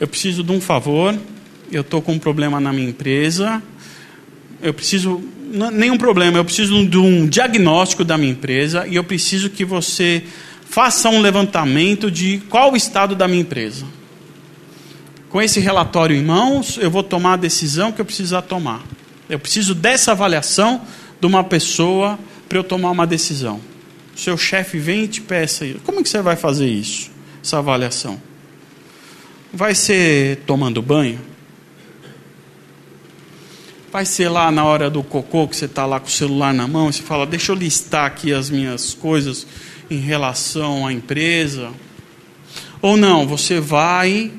Eu 0.00 0.08
preciso 0.08 0.42
de 0.42 0.50
um 0.50 0.62
favor, 0.62 1.14
eu 1.70 1.82
estou 1.82 2.00
com 2.00 2.12
um 2.12 2.18
problema 2.18 2.58
na 2.58 2.72
minha 2.72 2.88
empresa, 2.88 3.62
eu 4.62 4.72
preciso. 4.72 5.22
Nenhum 5.72 5.98
problema, 5.98 6.38
eu 6.38 6.44
preciso 6.44 6.86
de 6.86 6.96
um 6.96 7.26
diagnóstico 7.28 8.02
da 8.02 8.16
minha 8.16 8.32
empresa 8.32 8.86
e 8.86 8.96
eu 8.96 9.04
preciso 9.04 9.48
que 9.50 9.64
você 9.64 10.24
faça 10.68 11.08
um 11.08 11.20
levantamento 11.20 12.10
de 12.10 12.38
qual 12.50 12.72
o 12.72 12.76
estado 12.76 13.14
da 13.14 13.26
minha 13.26 13.42
empresa. 13.42 13.86
Com 15.30 15.40
esse 15.40 15.60
relatório 15.60 16.16
em 16.16 16.24
mãos, 16.24 16.78
eu 16.78 16.90
vou 16.90 17.02
tomar 17.02 17.34
a 17.34 17.36
decisão 17.36 17.92
que 17.92 18.00
eu 18.00 18.04
precisar 18.04 18.42
tomar. 18.42 18.82
Eu 19.28 19.38
preciso 19.38 19.74
dessa 19.74 20.12
avaliação 20.12 20.82
de 21.20 21.26
uma 21.26 21.42
pessoa 21.42 22.18
para 22.48 22.58
eu 22.58 22.64
tomar 22.64 22.90
uma 22.90 23.06
decisão. 23.06 23.60
Seu 24.14 24.36
chefe 24.36 24.78
vem 24.78 25.04
e 25.04 25.08
te 25.08 25.20
peça, 25.20 25.66
como 25.84 26.00
é 26.00 26.02
que 26.02 26.08
você 26.08 26.22
vai 26.22 26.36
fazer 26.36 26.68
isso? 26.68 27.10
Essa 27.42 27.58
avaliação. 27.58 28.20
Vai 29.52 29.74
ser 29.74 30.38
tomando 30.46 30.80
banho? 30.80 31.20
Vai 33.92 34.04
ser 34.04 34.28
lá 34.28 34.50
na 34.50 34.64
hora 34.64 34.90
do 34.90 35.02
cocô 35.02 35.48
que 35.48 35.56
você 35.56 35.64
está 35.64 35.86
lá 35.86 35.98
com 35.98 36.06
o 36.06 36.10
celular 36.10 36.52
na 36.52 36.68
mão 36.68 36.90
e 36.90 36.92
você 36.92 37.02
fala, 37.02 37.26
deixa 37.26 37.52
eu 37.52 37.56
listar 37.56 38.04
aqui 38.04 38.32
as 38.32 38.50
minhas 38.50 38.94
coisas 38.94 39.46
em 39.90 39.98
relação 39.98 40.86
à 40.86 40.92
empresa? 40.92 41.70
Ou 42.80 42.96
não, 42.96 43.26
você 43.26 43.60
vai 43.60 44.32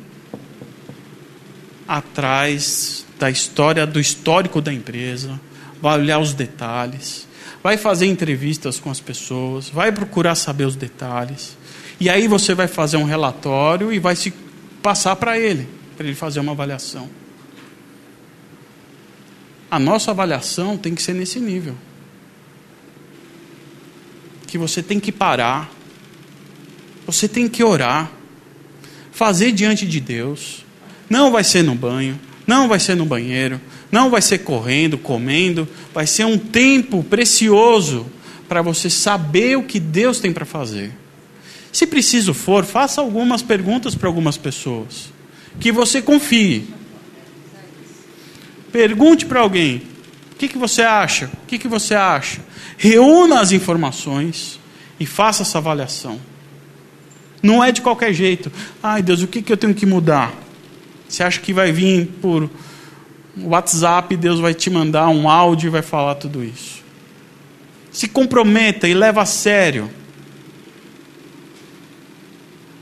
atrás 1.88 3.06
da 3.18 3.30
história, 3.30 3.88
do 3.88 4.00
histórico 4.00 4.62
da 4.62 4.74
empresa, 4.74 5.40
vai 5.82 6.00
olhar 6.00 6.20
os 6.20 6.34
detalhes, 6.34 7.28
vai 7.64 7.78
fazer 7.78 8.06
entrevistas 8.06 8.80
com 8.80 8.92
as 8.92 9.00
pessoas, 9.00 9.70
vai 9.70 9.92
procurar 9.92 10.36
saber 10.36 10.66
os 10.66 10.76
detalhes. 10.76 11.58
E 12.00 12.10
aí 12.10 12.28
você 12.28 12.54
vai 12.54 12.68
fazer 12.68 12.98
um 12.98 13.06
relatório 13.06 13.92
e 13.92 14.00
vai 14.00 14.16
se 14.16 14.34
passar 14.84 15.16
para 15.16 15.40
ele, 15.40 15.68
para 15.96 16.06
ele 16.06 16.16
fazer 16.16 16.40
uma 16.40 16.52
avaliação. 16.52 17.10
A 19.70 19.80
nossa 19.80 20.12
avaliação 20.12 20.78
tem 20.78 20.94
que 20.94 21.02
ser 21.02 21.14
nesse 21.14 21.40
nível. 21.40 21.76
Que 24.48 24.58
você 24.58 24.82
tem 24.82 25.00
que 25.00 25.12
parar, 25.12 25.72
você 27.06 27.28
tem 27.28 27.48
que 27.48 27.64
orar, 27.64 28.12
fazer 29.12 29.52
diante 29.52 29.86
de 29.86 30.00
Deus, 30.00 30.66
não 31.10 31.32
vai 31.32 31.44
ser 31.44 31.64
no 31.64 31.76
banho, 31.76 32.20
não 32.46 32.68
vai 32.68 32.80
ser 32.80 32.96
no 32.96 33.06
banheiro, 33.06 33.60
não 33.92 34.10
vai 34.10 34.22
ser 34.22 34.40
correndo, 34.40 34.98
comendo, 34.98 35.68
vai 35.94 36.08
ser 36.08 36.26
um 36.26 36.38
tempo 36.38 37.04
precioso 37.04 38.06
para 38.48 38.62
você 38.62 38.90
saber 38.90 39.58
o 39.58 39.64
que 39.64 39.80
Deus 39.80 40.20
tem 40.20 40.32
para 40.32 40.46
fazer. 40.46 40.92
Se 41.72 41.86
preciso 41.86 42.34
for, 42.34 42.66
faça 42.66 43.02
algumas 43.02 43.42
perguntas 43.42 43.94
para 43.94 44.08
algumas 44.08 44.38
pessoas 44.38 45.12
que 45.60 45.72
você 45.72 46.02
confie. 46.02 46.68
Pergunte 48.72 49.26
para 49.26 49.42
alguém: 49.42 49.82
o 50.32 50.36
que, 50.38 50.48
que 50.48 50.58
você 50.58 50.82
acha? 50.82 51.30
O 51.44 51.48
que, 51.48 51.58
que 51.58 51.68
você 51.68 51.96
acha? 51.96 52.42
Reúna 52.78 53.42
as 53.42 53.52
informações 53.52 54.60
e 55.00 55.06
faça 55.06 55.42
essa 55.42 55.58
avaliação. 55.58 56.20
Não 57.42 57.64
é 57.64 57.72
de 57.72 57.82
qualquer 57.82 58.14
jeito. 58.14 58.52
Ai 58.82 59.02
Deus, 59.02 59.22
o 59.22 59.28
que, 59.28 59.42
que 59.42 59.52
eu 59.52 59.58
tenho 59.58 59.74
que 59.74 59.86
mudar? 59.86 60.34
Você 61.10 61.24
acha 61.24 61.40
que 61.40 61.54
vai 61.54 61.72
vir 61.72 62.08
por 62.22 62.50
WhatsApp, 63.40 64.16
Deus 64.16 64.40
vai 64.40 64.54
te 64.54 64.70
mandar 64.70 65.08
um 65.10 65.30
áudio 65.30 65.68
e 65.68 65.72
vai 65.72 65.82
falar 65.82 66.16
tudo 66.16 66.44
isso? 66.44 66.84
Se 67.92 68.08
comprometa 68.08 68.88
e 68.88 68.94
leva 68.94 69.22
a 69.22 69.26
sério. 69.26 69.90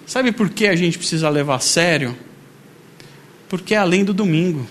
Sabe 0.06 0.32
por 0.32 0.50
que 0.50 0.68
a 0.68 0.76
gente 0.76 0.98
precisa 0.98 1.30
levar 1.30 1.56
a 1.56 1.60
sério? 1.60 2.16
Porque 3.48 3.76
é 3.76 3.78
além 3.78 4.04
do 4.04 4.14
domingo. 4.14 4.68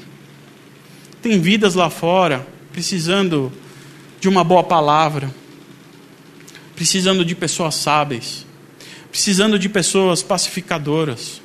Tem 1.23 1.41
vidas 1.41 1.75
lá 1.75 1.89
fora 1.89 2.47
precisando 2.73 3.53
de 4.25 4.29
uma 4.31 4.43
boa 4.43 4.65
palavra, 4.65 5.31
precisando 6.75 7.25
de 7.27 7.35
pessoas 7.35 7.75
sábias, 7.75 8.47
precisando 9.11 9.59
de 9.59 9.69
pessoas 9.69 10.23
pacificadoras 10.23 11.43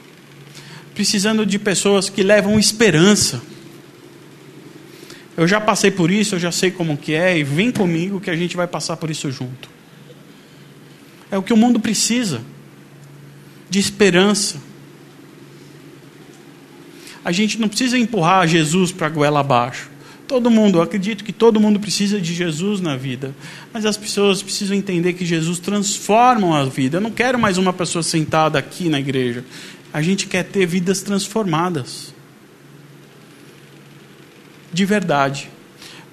precisando 0.99 1.45
de 1.45 1.57
pessoas 1.57 2.09
que 2.09 2.21
levam 2.21 2.59
esperança. 2.59 3.41
Eu 5.37 5.47
já 5.47 5.61
passei 5.61 5.89
por 5.89 6.11
isso, 6.11 6.35
eu 6.35 6.39
já 6.39 6.51
sei 6.51 6.71
como 6.71 6.97
que 6.97 7.13
é, 7.13 7.37
e 7.37 7.43
vem 7.43 7.71
comigo 7.71 8.19
que 8.19 8.29
a 8.29 8.35
gente 8.35 8.57
vai 8.57 8.67
passar 8.67 8.97
por 8.97 9.09
isso 9.09 9.31
junto. 9.31 9.69
É 11.31 11.37
o 11.37 11.41
que 11.41 11.53
o 11.53 11.57
mundo 11.57 11.79
precisa 11.79 12.41
de 13.69 13.79
esperança. 13.79 14.57
A 17.23 17.31
gente 17.31 17.57
não 17.57 17.69
precisa 17.69 17.97
empurrar 17.97 18.45
Jesus 18.45 18.91
para 18.91 19.07
a 19.07 19.09
goela 19.09 19.39
abaixo. 19.39 19.88
Todo 20.29 20.51
mundo, 20.51 20.79
acredito 20.79 21.23
que 21.23 21.33
todo 21.33 21.59
mundo 21.59 21.79
precisa 21.79 22.21
de 22.21 22.35
Jesus 22.35 22.79
na 22.79 22.95
vida. 22.95 23.33
Mas 23.73 23.83
as 23.83 23.97
pessoas 23.97 24.43
precisam 24.43 24.77
entender 24.77 25.13
que 25.13 25.25
Jesus 25.25 25.57
transforma 25.57 26.55
a 26.55 26.65
vida. 26.65 26.97
Eu 26.97 27.01
não 27.01 27.09
quero 27.09 27.39
mais 27.39 27.57
uma 27.57 27.73
pessoa 27.73 28.03
sentada 28.03 28.59
aqui 28.59 28.89
na 28.89 28.99
igreja. 28.99 29.43
A 29.91 30.03
gente 30.03 30.27
quer 30.27 30.43
ter 30.43 30.67
vidas 30.67 31.01
transformadas. 31.01 32.13
De 34.71 34.85
verdade. 34.85 35.49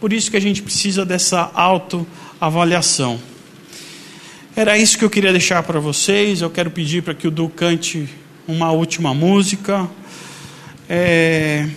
Por 0.00 0.14
isso 0.14 0.30
que 0.30 0.38
a 0.38 0.40
gente 0.40 0.62
precisa 0.62 1.04
dessa 1.04 1.50
autoavaliação. 1.52 3.20
Era 4.56 4.78
isso 4.78 4.96
que 4.96 5.04
eu 5.04 5.10
queria 5.10 5.30
deixar 5.30 5.62
para 5.62 5.78
vocês. 5.78 6.40
Eu 6.40 6.48
quero 6.48 6.70
pedir 6.70 7.02
para 7.02 7.12
que 7.12 7.28
o 7.28 7.30
Du 7.30 7.50
cante 7.50 8.08
uma 8.48 8.72
última 8.72 9.12
música. 9.12 9.86
É... 10.88 11.68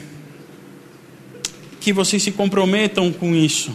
Que 1.80 1.94
vocês 1.94 2.22
se 2.22 2.32
comprometam 2.32 3.12
com 3.12 3.36
isso. 3.36 3.72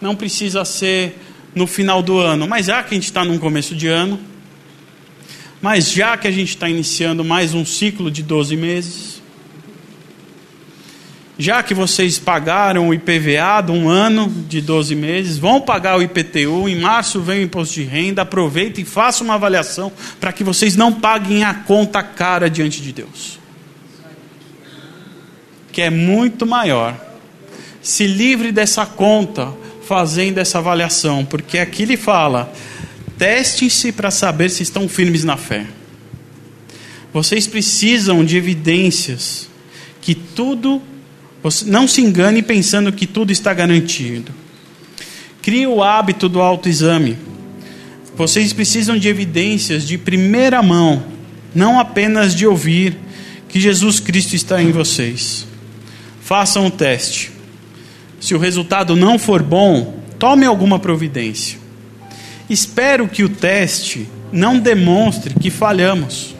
Não 0.00 0.14
precisa 0.14 0.64
ser 0.64 1.18
no 1.54 1.66
final 1.66 2.02
do 2.02 2.18
ano, 2.18 2.46
mas 2.46 2.66
já 2.66 2.82
que 2.82 2.94
a 2.94 2.96
gente 2.96 3.04
está 3.04 3.24
num 3.24 3.38
começo 3.38 3.74
de 3.74 3.88
ano 3.88 4.18
mas 5.60 5.90
já 5.90 6.16
que 6.16 6.28
a 6.28 6.30
gente 6.30 6.50
está 6.50 6.68
iniciando 6.68 7.24
mais 7.24 7.54
um 7.54 7.64
ciclo 7.64 8.10
de 8.10 8.22
12 8.22 8.56
meses, 8.56 9.22
já 11.38 11.62
que 11.62 11.74
vocês 11.74 12.18
pagaram 12.18 12.88
o 12.88 12.94
IPVA 12.94 13.62
de 13.64 13.72
um 13.72 13.88
ano 13.88 14.32
de 14.48 14.60
12 14.60 14.94
meses, 14.94 15.38
vão 15.38 15.60
pagar 15.60 15.98
o 15.98 16.02
IPTU, 16.02 16.68
em 16.68 16.80
março 16.80 17.20
vem 17.20 17.40
o 17.40 17.42
imposto 17.42 17.74
de 17.74 17.82
renda, 17.82 18.22
aproveita 18.22 18.80
e 18.80 18.84
faça 18.84 19.24
uma 19.24 19.34
avaliação 19.34 19.92
para 20.20 20.32
que 20.32 20.44
vocês 20.44 20.76
não 20.76 20.92
paguem 20.92 21.44
a 21.44 21.52
conta 21.52 22.02
cara 22.02 22.48
diante 22.48 22.80
de 22.80 22.92
Deus. 22.92 23.38
Que 25.72 25.82
é 25.82 25.90
muito 25.90 26.46
maior. 26.46 27.05
Se 27.86 28.04
livre 28.04 28.50
dessa 28.50 28.84
conta 28.84 29.54
fazendo 29.86 30.38
essa 30.38 30.58
avaliação, 30.58 31.24
porque 31.24 31.56
aqui 31.56 31.84
ele 31.84 31.96
fala: 31.96 32.52
Testem-se 33.16 33.92
para 33.92 34.10
saber 34.10 34.50
se 34.50 34.64
estão 34.64 34.88
firmes 34.88 35.22
na 35.22 35.36
fé. 35.36 35.64
Vocês 37.12 37.46
precisam 37.46 38.24
de 38.24 38.36
evidências 38.36 39.48
que 40.00 40.16
tudo. 40.16 40.82
Não 41.66 41.86
se 41.86 42.00
engane 42.00 42.42
pensando 42.42 42.92
que 42.92 43.06
tudo 43.06 43.30
está 43.30 43.54
garantido. 43.54 44.32
Crie 45.40 45.68
o 45.68 45.80
hábito 45.80 46.28
do 46.28 46.40
autoexame. 46.40 47.16
Vocês 48.16 48.52
precisam 48.52 48.98
de 48.98 49.06
evidências 49.06 49.86
de 49.86 49.96
primeira 49.96 50.60
mão, 50.60 51.04
não 51.54 51.78
apenas 51.78 52.34
de 52.34 52.48
ouvir 52.48 52.98
que 53.48 53.60
Jesus 53.60 54.00
Cristo 54.00 54.34
está 54.34 54.60
em 54.60 54.72
vocês. 54.72 55.46
Façam 56.20 56.66
o 56.66 56.70
teste. 56.70 57.35
Se 58.20 58.34
o 58.34 58.38
resultado 58.38 58.96
não 58.96 59.18
for 59.18 59.42
bom, 59.42 60.00
tome 60.18 60.46
alguma 60.46 60.78
providência. 60.78 61.58
Espero 62.48 63.08
que 63.08 63.24
o 63.24 63.28
teste 63.28 64.08
não 64.32 64.58
demonstre 64.58 65.34
que 65.34 65.50
falhamos. 65.50 66.34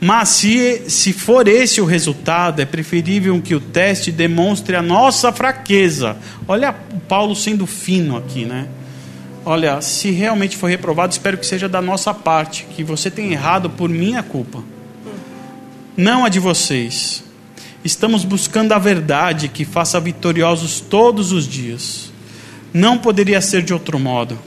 Mas 0.00 0.30
se, 0.30 0.90
se 0.90 1.12
for 1.12 1.46
esse 1.46 1.80
o 1.80 1.84
resultado, 1.84 2.60
é 2.60 2.64
preferível 2.64 3.40
que 3.40 3.54
o 3.54 3.60
teste 3.60 4.10
demonstre 4.10 4.74
a 4.74 4.82
nossa 4.82 5.32
fraqueza. 5.32 6.16
Olha 6.48 6.72
Paulo 7.08 7.36
sendo 7.36 7.66
fino 7.66 8.16
aqui, 8.16 8.44
né? 8.44 8.66
Olha, 9.44 9.80
se 9.80 10.10
realmente 10.10 10.56
for 10.56 10.68
reprovado, 10.68 11.12
espero 11.12 11.38
que 11.38 11.46
seja 11.46 11.68
da 11.68 11.80
nossa 11.80 12.14
parte, 12.14 12.66
que 12.74 12.82
você 12.82 13.10
tenha 13.10 13.32
errado 13.32 13.70
por 13.70 13.88
minha 13.88 14.22
culpa, 14.22 14.62
não 15.96 16.24
a 16.24 16.28
de 16.28 16.38
vocês. 16.38 17.24
Estamos 17.84 18.24
buscando 18.24 18.72
a 18.72 18.78
verdade 18.78 19.48
que 19.48 19.64
faça 19.64 19.98
vitoriosos 19.98 20.80
todos 20.80 21.32
os 21.32 21.48
dias. 21.48 22.12
Não 22.72 22.96
poderia 22.96 23.40
ser 23.40 23.62
de 23.62 23.72
outro 23.72 23.98
modo. 23.98 24.38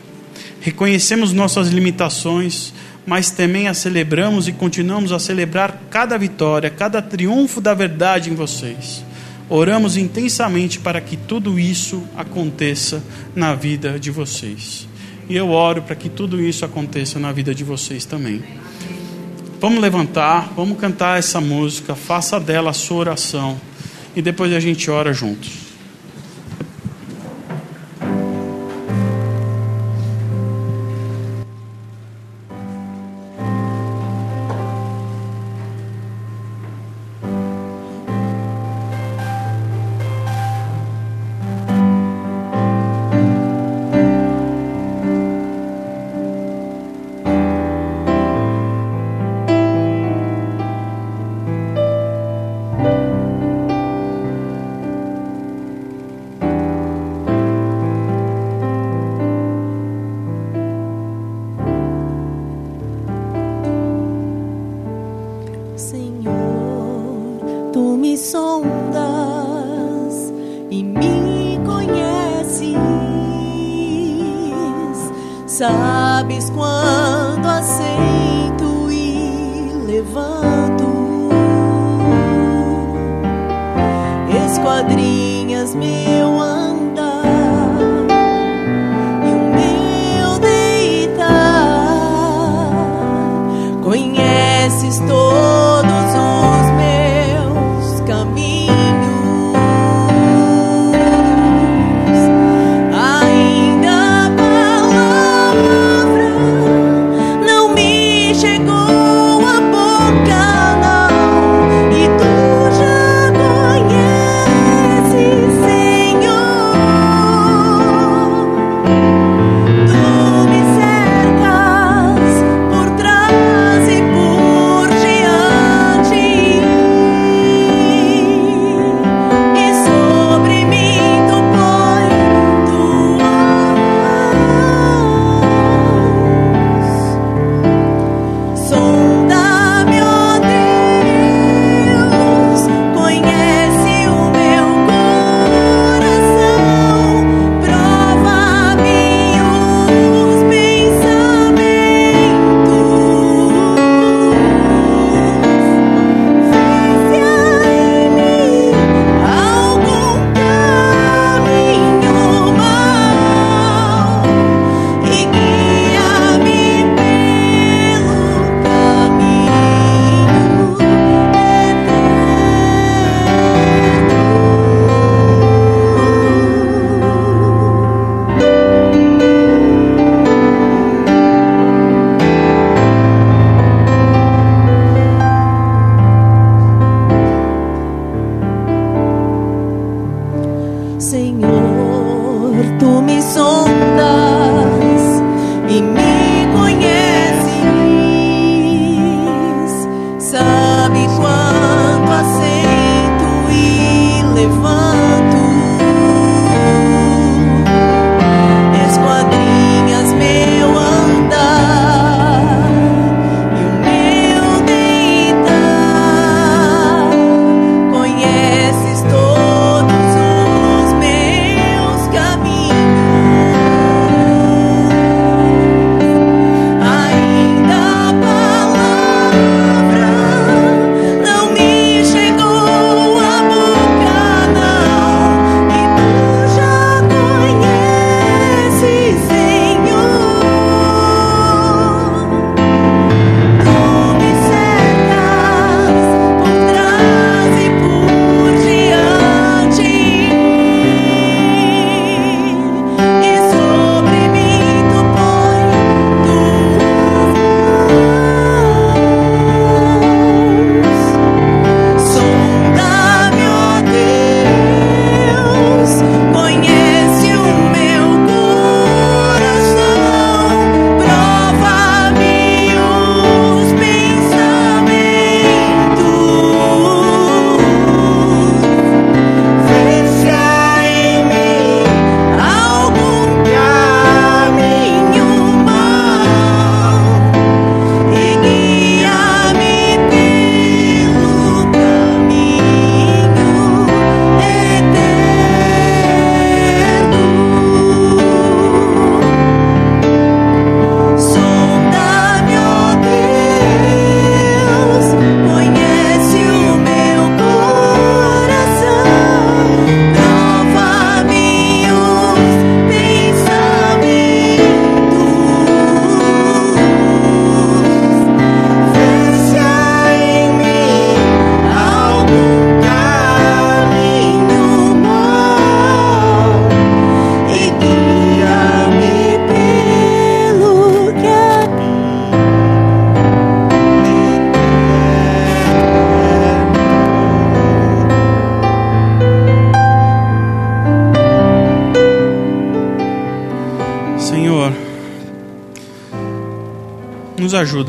Reconhecemos 0.61 1.33
nossas 1.33 1.67
limitações, 1.67 2.73
mas 3.05 3.31
também 3.31 3.67
a 3.67 3.73
celebramos 3.73 4.47
e 4.47 4.53
continuamos 4.53 5.11
a 5.11 5.19
celebrar 5.19 5.83
cada 5.89 6.17
vitória, 6.17 6.69
cada 6.69 7.01
triunfo 7.01 7.59
da 7.59 7.73
verdade 7.73 8.29
em 8.29 8.35
vocês. 8.35 9.03
Oramos 9.49 9.97
intensamente 9.97 10.79
para 10.79 11.01
que 11.01 11.17
tudo 11.17 11.59
isso 11.59 12.03
aconteça 12.15 13.03
na 13.35 13.53
vida 13.53 13.99
de 13.99 14.09
vocês. 14.11 14.87
E 15.29 15.35
eu 15.35 15.49
oro 15.49 15.81
para 15.81 15.95
que 15.95 16.07
tudo 16.07 16.41
isso 16.41 16.63
aconteça 16.63 17.19
na 17.19 17.31
vida 17.31 17.53
de 17.53 17.63
vocês 17.63 18.05
também. 18.05 18.41
Vamos 19.65 19.81
levantar, 19.81 20.53
vamos 20.55 20.77
cantar 20.77 21.17
essa 21.17 21.41
música, 21.41 21.95
faça 21.95 22.39
dela 22.39 22.69
a 22.69 22.73
sua 22.73 22.97
oração 22.97 23.59
e 24.15 24.21
depois 24.21 24.53
a 24.53 24.59
gente 24.59 24.91
ora 24.91 25.11
juntos. 25.11 25.64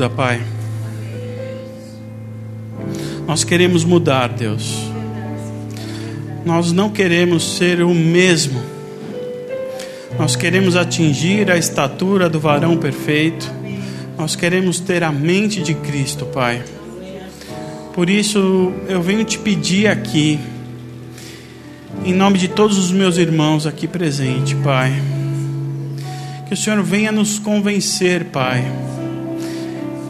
Ajuda, 0.07 0.09
Pai. 0.09 0.41
Nós 3.27 3.43
queremos 3.43 3.83
mudar, 3.83 4.29
Deus. 4.29 4.73
Nós 6.45 6.71
não 6.71 6.89
queremos 6.89 7.57
ser 7.57 7.81
o 7.81 7.93
mesmo. 7.93 8.61
Nós 10.17 10.35
queremos 10.35 10.75
atingir 10.75 11.51
a 11.51 11.57
estatura 11.57 12.29
do 12.29 12.39
varão 12.39 12.77
perfeito. 12.77 13.51
Nós 14.17 14.35
queremos 14.35 14.79
ter 14.79 15.03
a 15.03 15.11
mente 15.11 15.61
de 15.61 15.73
Cristo, 15.75 16.25
Pai. 16.25 16.63
Por 17.93 18.09
isso 18.09 18.71
eu 18.87 19.01
venho 19.01 19.23
te 19.23 19.37
pedir 19.39 19.87
aqui, 19.87 20.39
em 22.05 22.13
nome 22.13 22.37
de 22.37 22.47
todos 22.47 22.77
os 22.77 22.91
meus 22.91 23.17
irmãos 23.17 23.65
aqui 23.65 23.87
presentes, 23.87 24.53
Pai, 24.63 24.93
que 26.47 26.53
o 26.53 26.57
Senhor 26.57 26.81
venha 26.83 27.11
nos 27.11 27.39
convencer, 27.39 28.25
Pai, 28.25 28.63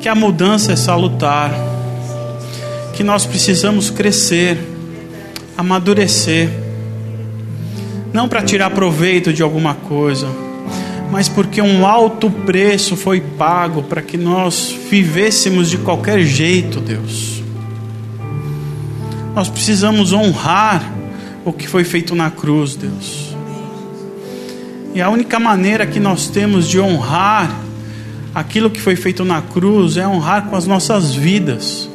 que 0.08 0.10
a 0.10 0.16
mudança 0.16 0.72
é 0.72 0.76
salutar, 0.78 1.52
que 2.94 3.04
nós 3.04 3.26
precisamos 3.26 3.90
crescer, 3.90 4.58
amadurecer, 5.58 6.50
não 8.14 8.30
para 8.30 8.42
tirar 8.42 8.70
proveito 8.70 9.34
de 9.34 9.44
alguma 9.44 9.74
coisa, 9.76 10.30
mas 11.12 11.28
porque 11.28 11.62
um 11.62 11.86
alto 11.86 12.32
preço 12.32 12.96
foi 12.96 13.20
pago 13.20 13.84
para 13.84 14.02
que 14.02 14.16
nós 14.16 14.74
vivêssemos 14.90 15.70
de 15.70 15.78
qualquer 15.78 16.22
jeito, 16.22 16.80
Deus. 16.80 17.44
Nós 19.36 19.50
precisamos 19.50 20.14
honrar 20.14 20.90
o 21.44 21.52
que 21.52 21.68
foi 21.68 21.84
feito 21.84 22.16
na 22.16 22.32
cruz, 22.32 22.78
Deus. 22.78 23.36
E 24.96 25.02
a 25.02 25.10
única 25.10 25.38
maneira 25.38 25.86
que 25.86 26.00
nós 26.00 26.30
temos 26.30 26.66
de 26.66 26.80
honrar 26.80 27.67
aquilo 28.38 28.70
que 28.70 28.80
foi 28.80 28.96
feito 28.96 29.26
na 29.26 29.42
cruz 29.42 29.98
é 29.98 30.08
honrar 30.08 30.46
com 30.46 30.56
as 30.56 30.68
nossas 30.68 31.16
vidas, 31.16 31.90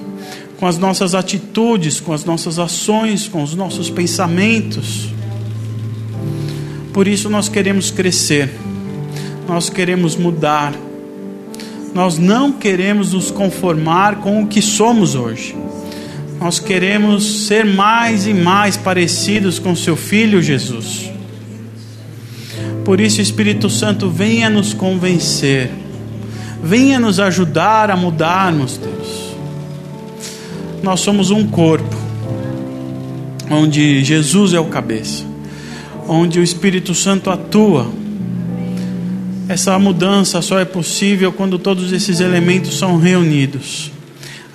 com 0.59 0.67
as 0.67 0.77
nossas 0.77 1.15
atitudes, 1.15 2.01
com 2.01 2.13
as 2.13 2.25
nossas 2.25 2.59
ações, 2.59 3.29
com 3.29 3.45
os 3.45 3.55
nossos 3.55 3.89
pensamentos. 3.89 5.09
Por 6.93 7.07
isso 7.07 7.31
nós 7.31 7.49
queremos 7.49 7.93
crescer, 7.93 8.51
nós 9.47 9.71
queremos 9.71 10.17
mudar, 10.17 10.75
nós 11.95 12.19
não 12.19 12.51
queremos 12.51 13.13
nos 13.13 13.31
conformar 13.31 14.17
com 14.17 14.43
o 14.43 14.49
que 14.49 14.61
somos 14.61 15.15
hoje. 15.15 15.55
Nós 16.41 16.59
queremos 16.59 17.47
ser 17.47 17.65
mais 17.65 18.27
e 18.27 18.35
mais 18.35 18.77
parecidos 18.77 19.61
com 19.61 19.77
seu 19.77 19.97
filho 19.97 20.43
Jesus. 20.43 21.09
Por 22.85 23.01
isso, 23.01 23.21
Espírito 23.21 23.71
Santo, 23.71 24.11
venha 24.11 24.51
nos 24.51 24.75
convencer, 24.75 25.71
venha 26.63 26.99
nos 26.99 27.19
ajudar 27.19 27.91
a 27.91 27.97
mudarmos, 27.97 28.79
Deus. 28.79 29.35
Nós 30.83 31.01
somos 31.01 31.31
um 31.31 31.47
corpo, 31.47 31.97
onde 33.51 34.03
Jesus 34.05 34.55
é 34.55 34.61
o 34.61 34.67
cabeça, 34.67 35.25
onde 36.09 36.39
o 36.39 36.43
Espírito 36.43 36.95
Santo 36.95 37.31
atua. 37.31 37.87
Essa 39.49 39.79
mudança 39.79 40.41
só 40.41 40.59
é 40.59 40.65
possível 40.65 41.33
quando 41.33 41.59
todos 41.59 41.93
esses 41.93 42.21
elementos 42.21 42.79
são 42.79 42.97
reunidos 42.97 43.93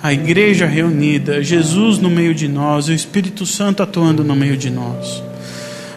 a 0.02 0.12
igreja 0.12 0.64
reunida, 0.64 1.42
Jesus 1.42 1.98
no 1.98 2.08
meio 2.08 2.32
de 2.32 2.46
nós, 2.46 2.88
o 2.88 2.92
Espírito 2.92 3.44
Santo 3.44 3.82
atuando 3.82 4.22
no 4.22 4.36
meio 4.36 4.56
de 4.56 4.70
nós. 4.70 5.22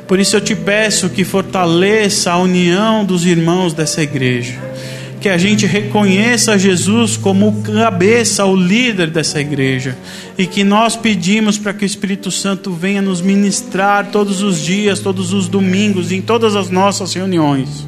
Por 0.07 0.19
isso 0.19 0.35
eu 0.35 0.41
te 0.41 0.55
peço 0.55 1.09
que 1.09 1.23
fortaleça 1.23 2.31
a 2.31 2.37
união 2.37 3.05
dos 3.05 3.25
irmãos 3.25 3.73
dessa 3.73 4.01
igreja, 4.01 4.59
que 5.21 5.29
a 5.29 5.37
gente 5.37 5.67
reconheça 5.67 6.57
Jesus 6.57 7.15
como 7.15 7.61
cabeça, 7.61 8.43
o 8.43 8.55
líder 8.55 9.11
dessa 9.11 9.39
igreja, 9.39 9.95
e 10.37 10.47
que 10.47 10.63
nós 10.63 10.95
pedimos 10.95 11.57
para 11.57 11.73
que 11.73 11.83
o 11.83 11.85
Espírito 11.85 12.31
Santo 12.31 12.73
venha 12.73 13.01
nos 13.01 13.21
ministrar 13.21 14.07
todos 14.07 14.41
os 14.41 14.59
dias, 14.59 14.99
todos 14.99 15.31
os 15.31 15.47
domingos, 15.47 16.11
em 16.11 16.21
todas 16.21 16.55
as 16.55 16.69
nossas 16.69 17.13
reuniões, 17.13 17.87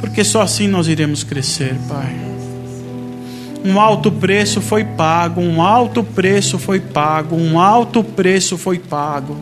porque 0.00 0.24
só 0.24 0.40
assim 0.40 0.66
nós 0.66 0.88
iremos 0.88 1.22
crescer, 1.22 1.76
Pai 1.86 2.26
um 3.66 3.80
alto 3.80 4.12
preço 4.12 4.60
foi 4.60 4.84
pago, 4.84 5.40
um 5.40 5.60
alto 5.60 6.04
preço 6.04 6.56
foi 6.56 6.78
pago, 6.78 7.34
um 7.34 7.58
alto 7.58 8.04
preço 8.04 8.56
foi 8.56 8.78
pago. 8.78 9.36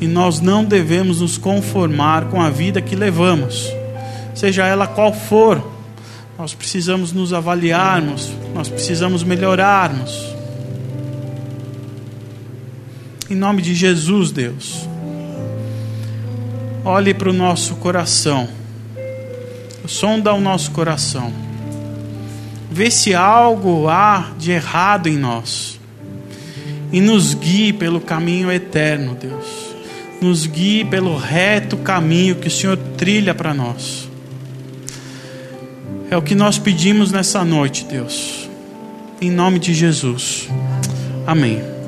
E 0.00 0.06
nós 0.06 0.40
não 0.40 0.64
devemos 0.64 1.20
nos 1.20 1.36
conformar 1.36 2.26
com 2.26 2.40
a 2.40 2.48
vida 2.48 2.80
que 2.80 2.94
levamos, 2.94 3.68
seja 4.36 4.66
ela 4.66 4.86
qual 4.86 5.12
for. 5.12 5.79
Nós 6.40 6.54
precisamos 6.54 7.12
nos 7.12 7.34
avaliarmos, 7.34 8.32
nós 8.54 8.66
precisamos 8.66 9.22
melhorarmos. 9.22 10.34
Em 13.28 13.34
nome 13.34 13.60
de 13.60 13.74
Jesus, 13.74 14.30
Deus, 14.30 14.88
olhe 16.82 17.12
para 17.12 17.28
o 17.28 17.32
nosso 17.34 17.74
coração, 17.76 18.48
sonda 19.86 20.32
o 20.32 20.40
nosso 20.40 20.70
coração 20.70 21.30
vê 22.70 22.90
se 22.90 23.14
algo 23.14 23.88
há 23.88 24.30
de 24.38 24.52
errado 24.52 25.08
em 25.08 25.18
nós 25.18 25.78
e 26.90 27.02
nos 27.02 27.34
guie 27.34 27.74
pelo 27.74 28.00
caminho 28.00 28.50
eterno, 28.50 29.14
Deus. 29.14 29.74
Nos 30.22 30.46
guie 30.46 30.86
pelo 30.86 31.18
reto 31.18 31.76
caminho 31.76 32.36
que 32.36 32.48
o 32.48 32.50
Senhor 32.50 32.78
trilha 32.96 33.34
para 33.34 33.52
nós. 33.52 34.09
É 36.10 36.16
o 36.16 36.22
que 36.22 36.34
nós 36.34 36.58
pedimos 36.58 37.12
nessa 37.12 37.44
noite, 37.44 37.84
Deus. 37.84 38.48
Em 39.20 39.30
nome 39.30 39.58
de 39.60 39.72
Jesus. 39.72 40.48
Amém. 41.26 41.79